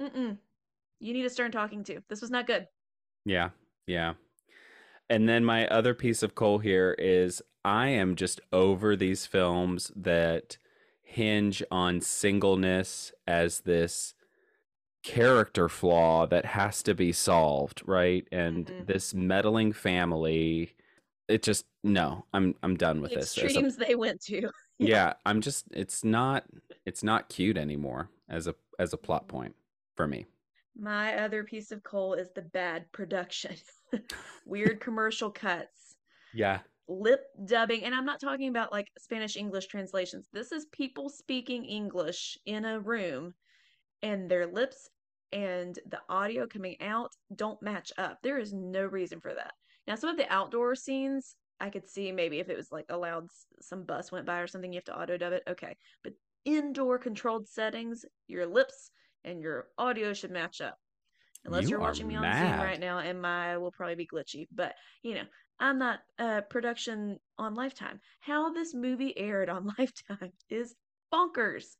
Mm-mm. 0.00 0.38
You 1.00 1.12
need 1.12 1.24
a 1.26 1.30
stern 1.30 1.50
talking 1.52 1.84
to. 1.84 2.00
This 2.08 2.20
was 2.20 2.30
not 2.30 2.46
good. 2.46 2.66
Yeah. 3.24 3.50
Yeah. 3.86 4.14
And 5.10 5.28
then 5.28 5.44
my 5.44 5.66
other 5.68 5.94
piece 5.94 6.22
of 6.22 6.34
coal 6.34 6.58
here 6.58 6.94
is 6.98 7.42
I 7.64 7.88
am 7.88 8.16
just 8.16 8.40
over 8.52 8.96
these 8.96 9.26
films 9.26 9.92
that 9.96 10.56
hinge 11.02 11.62
on 11.70 12.00
singleness 12.00 13.12
as 13.26 13.60
this 13.60 14.14
character 15.02 15.68
flaw 15.68 16.26
that 16.26 16.44
has 16.46 16.82
to 16.82 16.94
be 16.94 17.12
solved, 17.12 17.82
right? 17.86 18.26
And 18.32 18.66
Mhm. 18.66 18.86
this 18.86 19.12
meddling 19.14 19.72
family, 19.72 20.74
it 21.28 21.42
just 21.42 21.66
no, 21.82 22.24
I'm 22.32 22.54
I'm 22.62 22.76
done 22.76 23.02
with 23.02 23.10
The 23.10 23.16
this. 23.20 23.36
As 23.36 23.42
a- 23.42 23.44
extremes 23.46 23.76
they 23.76 23.94
went 23.94 24.22
to. 24.22 24.50
Yeah, 24.78 25.14
I'm 25.24 25.40
just 25.40 25.66
it's 25.72 26.04
not 26.04 26.44
it's 26.84 27.02
not 27.02 27.28
cute 27.28 27.56
anymore 27.56 28.10
as 28.28 28.46
a 28.46 28.54
as 28.78 28.92
a 28.92 28.96
plot 28.96 29.22
mm-hmm. 29.28 29.36
point 29.36 29.54
for 29.96 30.06
me. 30.06 30.26
My 30.76 31.16
other 31.18 31.44
piece 31.44 31.70
of 31.70 31.84
coal 31.84 32.14
is 32.14 32.28
the 32.34 32.42
bad 32.42 32.90
production. 32.92 33.54
Weird 34.46 34.80
commercial 34.80 35.30
cuts, 35.30 35.94
Yeah. 36.32 36.60
lip 36.88 37.26
dubbing, 37.44 37.84
and 37.84 37.94
I'm 37.94 38.04
not 38.04 38.20
talking 38.20 38.48
about 38.48 38.72
like 38.72 38.90
Spanish 38.98 39.36
English 39.36 39.66
translations. 39.68 40.28
This 40.32 40.50
is 40.50 40.66
people 40.72 41.08
speaking 41.08 41.64
English 41.64 42.36
in 42.44 42.64
a 42.64 42.80
room 42.80 43.34
and 44.02 44.28
their 44.28 44.46
lips 44.46 44.90
and 45.32 45.78
the 45.88 46.00
audio 46.08 46.46
coming 46.46 46.76
out 46.80 47.12
don't 47.34 47.60
match 47.62 47.92
up. 47.98 48.18
There 48.22 48.38
is 48.38 48.52
no 48.52 48.84
reason 48.84 49.20
for 49.20 49.34
that. 49.34 49.54
Now, 49.86 49.96
some 49.96 50.10
of 50.10 50.16
the 50.16 50.32
outdoor 50.32 50.74
scenes, 50.74 51.36
I 51.60 51.70
could 51.70 51.88
see 51.88 52.12
maybe 52.12 52.40
if 52.40 52.48
it 52.48 52.56
was 52.56 52.72
like 52.72 52.86
allowed 52.88 53.28
some 53.60 53.84
bus 53.84 54.10
went 54.12 54.26
by 54.26 54.38
or 54.38 54.46
something, 54.46 54.72
you 54.72 54.78
have 54.78 54.84
to 54.84 54.98
auto 54.98 55.16
dub 55.16 55.32
it. 55.32 55.42
Okay. 55.48 55.76
But 56.02 56.14
indoor 56.44 56.98
controlled 56.98 57.48
settings, 57.48 58.04
your 58.26 58.46
lips 58.46 58.90
and 59.24 59.40
your 59.40 59.68
audio 59.78 60.12
should 60.12 60.30
match 60.30 60.60
up. 60.60 60.78
Unless 61.46 61.68
You 61.68 61.76
are 61.76 61.80
watching 61.80 62.08
me 62.08 62.16
on 62.16 62.22
Zoom 62.22 62.58
right 62.58 62.80
now, 62.80 62.98
and 63.00 63.20
my 63.20 63.58
will 63.58 63.70
probably 63.70 63.96
be 63.96 64.06
glitchy. 64.06 64.46
But 64.50 64.74
you 65.02 65.14
know, 65.14 65.24
I'm 65.60 65.78
not 65.78 66.00
uh 66.18 66.40
production 66.42 67.18
on 67.38 67.54
Lifetime. 67.54 68.00
How 68.20 68.52
this 68.52 68.74
movie 68.74 69.16
aired 69.18 69.50
on 69.50 69.70
Lifetime 69.78 70.32
is 70.48 70.74
bonkers. 71.12 71.76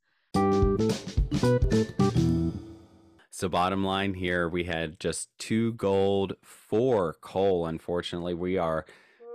So 3.31 3.49
bottom 3.49 3.83
line 3.83 4.13
here, 4.13 4.47
we 4.47 4.63
had 4.63 4.99
just 4.99 5.29
two 5.39 5.73
gold, 5.73 6.33
four 6.41 7.15
coal. 7.19 7.65
Unfortunately, 7.65 8.33
we 8.33 8.57
are 8.57 8.85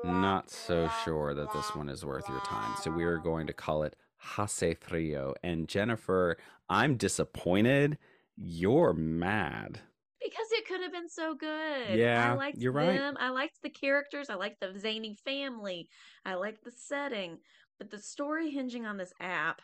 not 0.04 0.50
so 0.50 0.88
sure 1.04 1.34
that 1.34 1.52
this 1.52 1.74
one 1.74 1.88
is 1.88 2.04
worth 2.04 2.28
your 2.28 2.40
time. 2.40 2.74
So 2.80 2.90
we 2.90 3.04
are 3.04 3.18
going 3.18 3.46
to 3.46 3.52
call 3.52 3.82
it 3.82 3.96
Hace 4.36 4.76
Frio. 4.80 5.34
And 5.42 5.68
Jennifer, 5.68 6.36
I'm 6.68 6.96
disappointed. 6.96 7.98
You're 8.36 8.92
mad. 8.92 9.80
Because 10.22 10.46
it 10.52 10.66
could 10.66 10.82
have 10.82 10.92
been 10.92 11.08
so 11.08 11.34
good. 11.34 11.98
Yeah, 11.98 12.32
I 12.32 12.34
liked 12.34 12.58
you're 12.58 12.72
right. 12.72 12.98
them. 12.98 13.16
I 13.18 13.30
liked 13.30 13.62
the 13.62 13.70
characters. 13.70 14.28
I 14.28 14.34
liked 14.34 14.60
the 14.60 14.78
zany 14.78 15.16
family. 15.24 15.88
I 16.24 16.34
liked 16.34 16.64
the 16.64 16.70
setting. 16.70 17.38
But 17.78 17.90
the 17.90 17.98
story 17.98 18.50
hinging 18.50 18.84
on 18.84 18.98
this 18.98 19.12
app, 19.20 19.62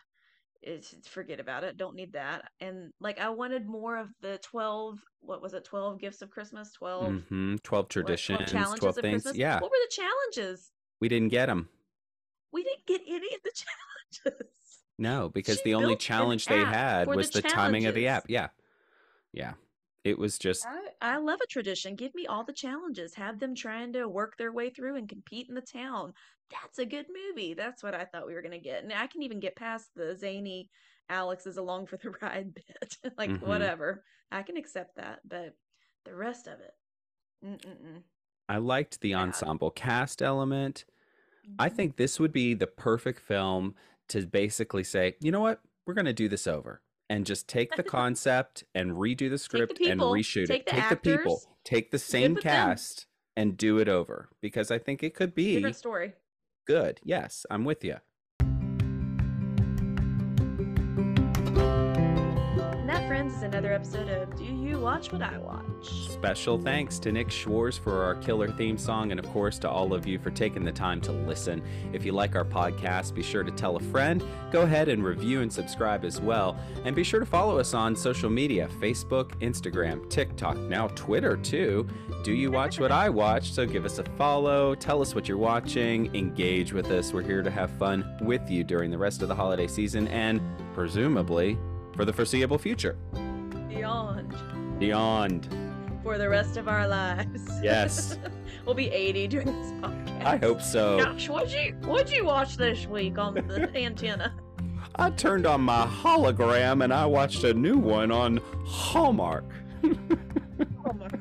is 0.63 0.95
forget 1.09 1.41
about 1.41 1.65
it. 1.65 1.77
Don't 1.77 1.95
need 1.95 2.13
that. 2.13 2.43
And 2.61 2.93
like 3.01 3.19
I 3.19 3.29
wanted 3.31 3.67
more 3.67 3.97
of 3.97 4.09
the 4.21 4.39
twelve. 4.43 4.99
What 5.21 5.43
was 5.43 5.55
it? 5.55 5.65
Twelve 5.65 6.01
gifts 6.01 6.23
of 6.23 6.31
Christmas. 6.31 6.73
12 6.73 7.23
hmm 7.29 7.57
12 7.63 7.83
what, 7.83 7.91
traditions, 7.91 8.39
12, 8.39 8.51
challenges 8.51 8.85
of 8.85 8.95
things. 9.03 9.23
Christmas. 9.23 9.37
Yeah, 9.37 9.61
What 9.61 9.71
were 9.71 9.77
the 9.89 10.03
challenges? 10.35 10.71
we 11.01 11.09
didn't 11.09 11.29
get 11.29 11.47
them. 11.47 11.69
We 12.53 12.63
didn't 12.63 12.87
get 12.87 13.03
any 13.07 13.35
of 13.35 13.43
the 13.43 13.53
challenges. 14.25 14.49
No, 14.99 15.29
because 15.29 15.59
She 15.59 15.65
the 15.65 15.75
only 15.75 15.97
challenge 15.97 16.47
they 16.47 16.65
had 16.65 17.05
for 17.05 17.13
the 17.13 17.17
was 17.19 17.31
the 17.31 17.43
timing 17.43 17.87
of 17.87 17.95
the 17.95 18.09
app. 18.09 18.25
Yeah. 18.29 18.49
Yeah. 19.33 19.55
It 20.07 20.17
was 20.17 20.39
just, 20.39 20.65
I, 20.65 21.15
I 21.15 21.17
love 21.17 21.41
a 21.43 21.49
tradition. 21.49 21.97
Give 21.97 22.15
me 22.15 22.27
all 22.27 22.45
the 22.45 22.53
challenges. 22.53 23.13
Have 23.15 23.41
them 23.41 23.57
trying 23.57 23.93
to 23.95 24.07
work 24.07 24.37
their 24.39 24.53
way 24.53 24.71
through 24.71 24.95
and 24.95 25.09
compete 25.09 25.49
in 25.49 25.57
the 25.57 25.61
town. 25.61 26.13
That's 26.53 26.79
a 26.79 26.87
good 26.87 27.07
movie. 27.29 27.55
That's 27.55 27.83
what 27.83 27.93
I 27.93 28.05
thought 28.05 28.29
we 28.29 28.35
were 28.35 28.41
going 28.43 28.53
to 28.53 28.61
get. 28.61 28.85
And 28.85 28.93
I 28.93 29.09
can 29.09 29.23
even 29.23 29.41
get 29.41 29.57
past 29.57 29.89
the 29.97 30.17
zany 30.17 30.71
Alex 31.09 31.45
is 31.45 31.57
along 31.57 31.87
for 31.87 31.97
the 31.97 32.11
ride 32.23 32.55
bit. 32.55 32.97
like, 33.19 33.31
Mhm. 33.31 33.41
whatever. 33.43 34.05
I 34.31 34.43
can 34.43 34.57
accept 34.57 34.95
that. 34.95 35.21
But 35.27 35.57
the 36.05 36.15
rest 36.15 36.47
of 36.47 36.61
it, 36.61 36.73
mm-mm-mm. 37.45 38.03
I 38.49 38.59
liked 38.59 39.01
the 39.01 39.13
Bad. 39.13 39.23
ensemble 39.23 39.73
cast 39.73 40.23
element. 40.23 40.85
I 41.59 41.69
think 41.69 41.97
this 41.97 42.21
would 42.21 42.33
be 42.33 42.55
the 42.55 42.67
perfect 42.69 43.21
film 43.21 43.75
to 44.09 44.25
basically 44.25 44.85
say, 44.85 45.17
you 45.21 45.33
know 45.33 45.41
what, 45.41 45.61
we're 45.85 45.95
going 45.95 46.07
to 46.07 46.13
do 46.13 46.29
this 46.29 46.47
over 46.47 46.81
and 47.09 47.27
just 47.27 47.49
take 47.49 47.75
the 47.77 47.83
concept 47.99 48.65
and 48.75 48.93
redo 48.93 49.31
the 49.31 49.39
script 49.39 49.79
and 49.81 50.01
people, 50.01 50.13
reshoot 50.13 50.47
take 50.47 50.61
it. 50.63 50.67
the 50.67 50.73
take 50.73 50.89
the 50.89 50.97
people, 50.97 51.35
actors, 51.37 51.47
take 51.65 51.91
the 51.91 51.99
same 51.99 52.35
with 52.35 52.45
them. 52.45 52.69
cast 52.69 53.07
and 53.37 53.57
do 53.57 53.79
it 53.79 53.89
over 53.89 54.29
because 54.41 54.71
I 54.71 54.79
think 54.79 55.03
it 55.03 55.15
could 55.15 55.35
be 55.35 55.55
different 55.57 55.77
story. 55.77 56.15
good. 56.67 57.01
Yes, 57.05 57.45
I'm 57.51 57.65
with 57.65 57.85
you. 57.85 57.97
Friends, 63.27 63.37
is 63.37 63.43
another 63.43 63.73
episode 63.73 64.09
of 64.09 64.37
Do 64.37 64.45
You 64.45 64.79
Watch 64.79 65.13
What 65.13 65.23
I 65.23 65.39
Watch? 65.39 66.11
Special 66.11 66.59
thanks 66.59 66.99
to 67.01 67.13
Nick 67.13 67.31
Schwartz 67.31 67.77
for 67.77 68.03
our 68.03 68.15
killer 68.17 68.51
theme 68.51 68.79
song, 68.79 69.11
and 69.11 69.19
of 69.19 69.27
course 69.31 69.59
to 69.61 69.71
all 69.71 69.95
of 69.95 70.07
you 70.07 70.19
for 70.19 70.31
taking 70.31 70.65
the 70.65 70.73
time 70.73 71.01
to 71.03 71.13
listen. 71.13 71.63
If 71.93 72.05
you 72.05 72.13
like 72.13 72.37
our 72.37 72.45
podcast, 72.45 73.15
be 73.15 73.23
sure 73.23 73.43
to 73.43 73.51
tell 73.51 73.77
a 73.77 73.81
friend. 73.81 74.23
Go 74.53 74.63
ahead 74.63 74.89
and 74.89 75.05
review 75.05 75.41
and 75.41 75.53
subscribe 75.53 76.05
as 76.05 76.21
well. 76.21 76.57
And 76.85 76.95
be 76.95 77.03
sure 77.03 77.21
to 77.21 77.27
follow 77.27 77.59
us 77.59 77.75
on 77.75 77.97
social 77.97 78.31
media 78.31 78.69
Facebook, 78.81 79.31
Instagram, 79.41 80.09
TikTok, 80.09 80.57
now 80.57 80.89
Twitter 80.89 81.37
too. 81.37 81.87
Do 82.23 82.33
You 82.33 82.51
Watch 82.51 82.79
What 82.79 82.93
I 82.93 83.09
Watch? 83.09 83.53
So 83.53 83.67
give 83.67 83.85
us 83.85 83.99
a 83.99 84.05
follow, 84.17 84.75
tell 84.75 85.01
us 85.03 85.15
what 85.15 85.29
you're 85.29 85.39
watching, 85.39 86.15
engage 86.15 86.73
with 86.73 86.91
us. 86.91 87.13
We're 87.13 87.23
here 87.23 87.43
to 87.43 87.51
have 87.51 87.71
fun 87.73 88.19
with 88.21 88.49
you 88.51 88.63
during 88.63 88.91
the 88.91 88.99
rest 88.99 89.23
of 89.23 89.29
the 89.29 89.35
holiday 89.35 89.67
season 89.67 90.09
and 90.09 90.41
presumably 90.75 91.59
for 91.97 92.05
the 92.05 92.13
foreseeable 92.13 92.59
future. 92.59 92.97
Beyond. 93.69 94.35
Beyond. 94.79 95.49
For 96.03 96.19
the 96.19 96.29
rest 96.29 96.57
of 96.57 96.69
our 96.69 96.87
lives. 96.87 97.43
Yes. 97.63 98.19
we'll 98.67 98.75
be 98.75 98.89
80 98.89 99.29
during 99.29 99.47
this 99.63 99.73
podcast. 99.73 100.25
I 100.25 100.37
hope 100.37 100.61
so. 100.63 100.99
Gosh, 100.99 101.29
what'd 101.29 101.53
you, 101.53 101.75
what'd 101.85 102.11
you 102.13 102.25
watch 102.25 102.57
this 102.57 102.87
week 102.87 103.19
on 103.19 103.35
the 103.35 103.71
antenna? 103.77 104.35
I 104.97 105.11
turned 105.11 105.47
on 105.47 105.61
my 105.63 105.85
hologram 105.87 106.83
and 106.85 106.93
I 106.93 107.07
watched 107.07 107.45
a 107.45 107.53
new 107.53 107.77
one 107.77 108.11
on 108.11 108.41
Hallmark. 108.65 109.45
Hallmark. 110.83 111.19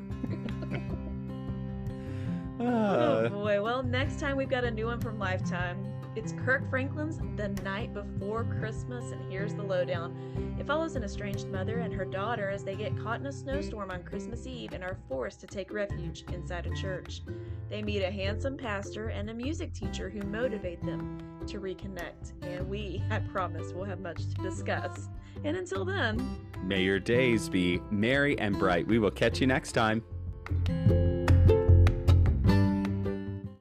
oh 2.60 2.64
Uh, 2.64 3.28
boy. 3.28 3.62
Well, 3.62 3.82
next 3.82 4.18
time 4.20 4.36
we've 4.36 4.48
got 4.48 4.64
a 4.64 4.70
new 4.70 4.86
one 4.86 5.00
from 5.00 5.18
Lifetime. 5.18 5.84
It's 6.16 6.32
Kirk 6.46 6.68
Franklin's 6.70 7.18
The 7.36 7.48
Night 7.62 7.92
Before 7.92 8.44
Christmas, 8.44 9.12
and 9.12 9.30
here's 9.30 9.54
the 9.54 9.62
lowdown. 9.62 10.56
It 10.58 10.66
follows 10.66 10.96
an 10.96 11.04
estranged 11.04 11.48
mother 11.48 11.80
and 11.80 11.92
her 11.92 12.06
daughter 12.06 12.48
as 12.48 12.64
they 12.64 12.74
get 12.74 12.98
caught 12.98 13.20
in 13.20 13.26
a 13.26 13.32
snowstorm 13.32 13.90
on 13.90 14.02
Christmas 14.02 14.46
Eve 14.46 14.72
and 14.72 14.82
are 14.82 14.96
forced 15.10 15.42
to 15.42 15.46
take 15.46 15.70
refuge 15.70 16.24
inside 16.32 16.66
a 16.66 16.74
church. 16.74 17.20
They 17.68 17.82
meet 17.82 18.00
a 18.00 18.10
handsome 18.10 18.56
pastor 18.56 19.08
and 19.08 19.28
a 19.28 19.34
music 19.34 19.74
teacher 19.74 20.08
who 20.08 20.22
motivate 20.22 20.82
them 20.82 21.18
to 21.48 21.60
reconnect, 21.60 22.32
and 22.40 22.66
we, 22.66 23.02
I 23.10 23.18
promise, 23.18 23.74
will 23.74 23.84
have 23.84 24.00
much 24.00 24.26
to 24.26 24.42
discuss. 24.42 25.10
And 25.44 25.54
until 25.54 25.84
then, 25.84 26.38
may 26.62 26.82
your 26.82 26.98
days 26.98 27.50
be 27.50 27.78
merry 27.90 28.38
and 28.38 28.58
bright. 28.58 28.86
We 28.86 28.98
will 28.98 29.10
catch 29.10 29.38
you 29.42 29.46
next 29.46 29.72
time. 29.72 30.02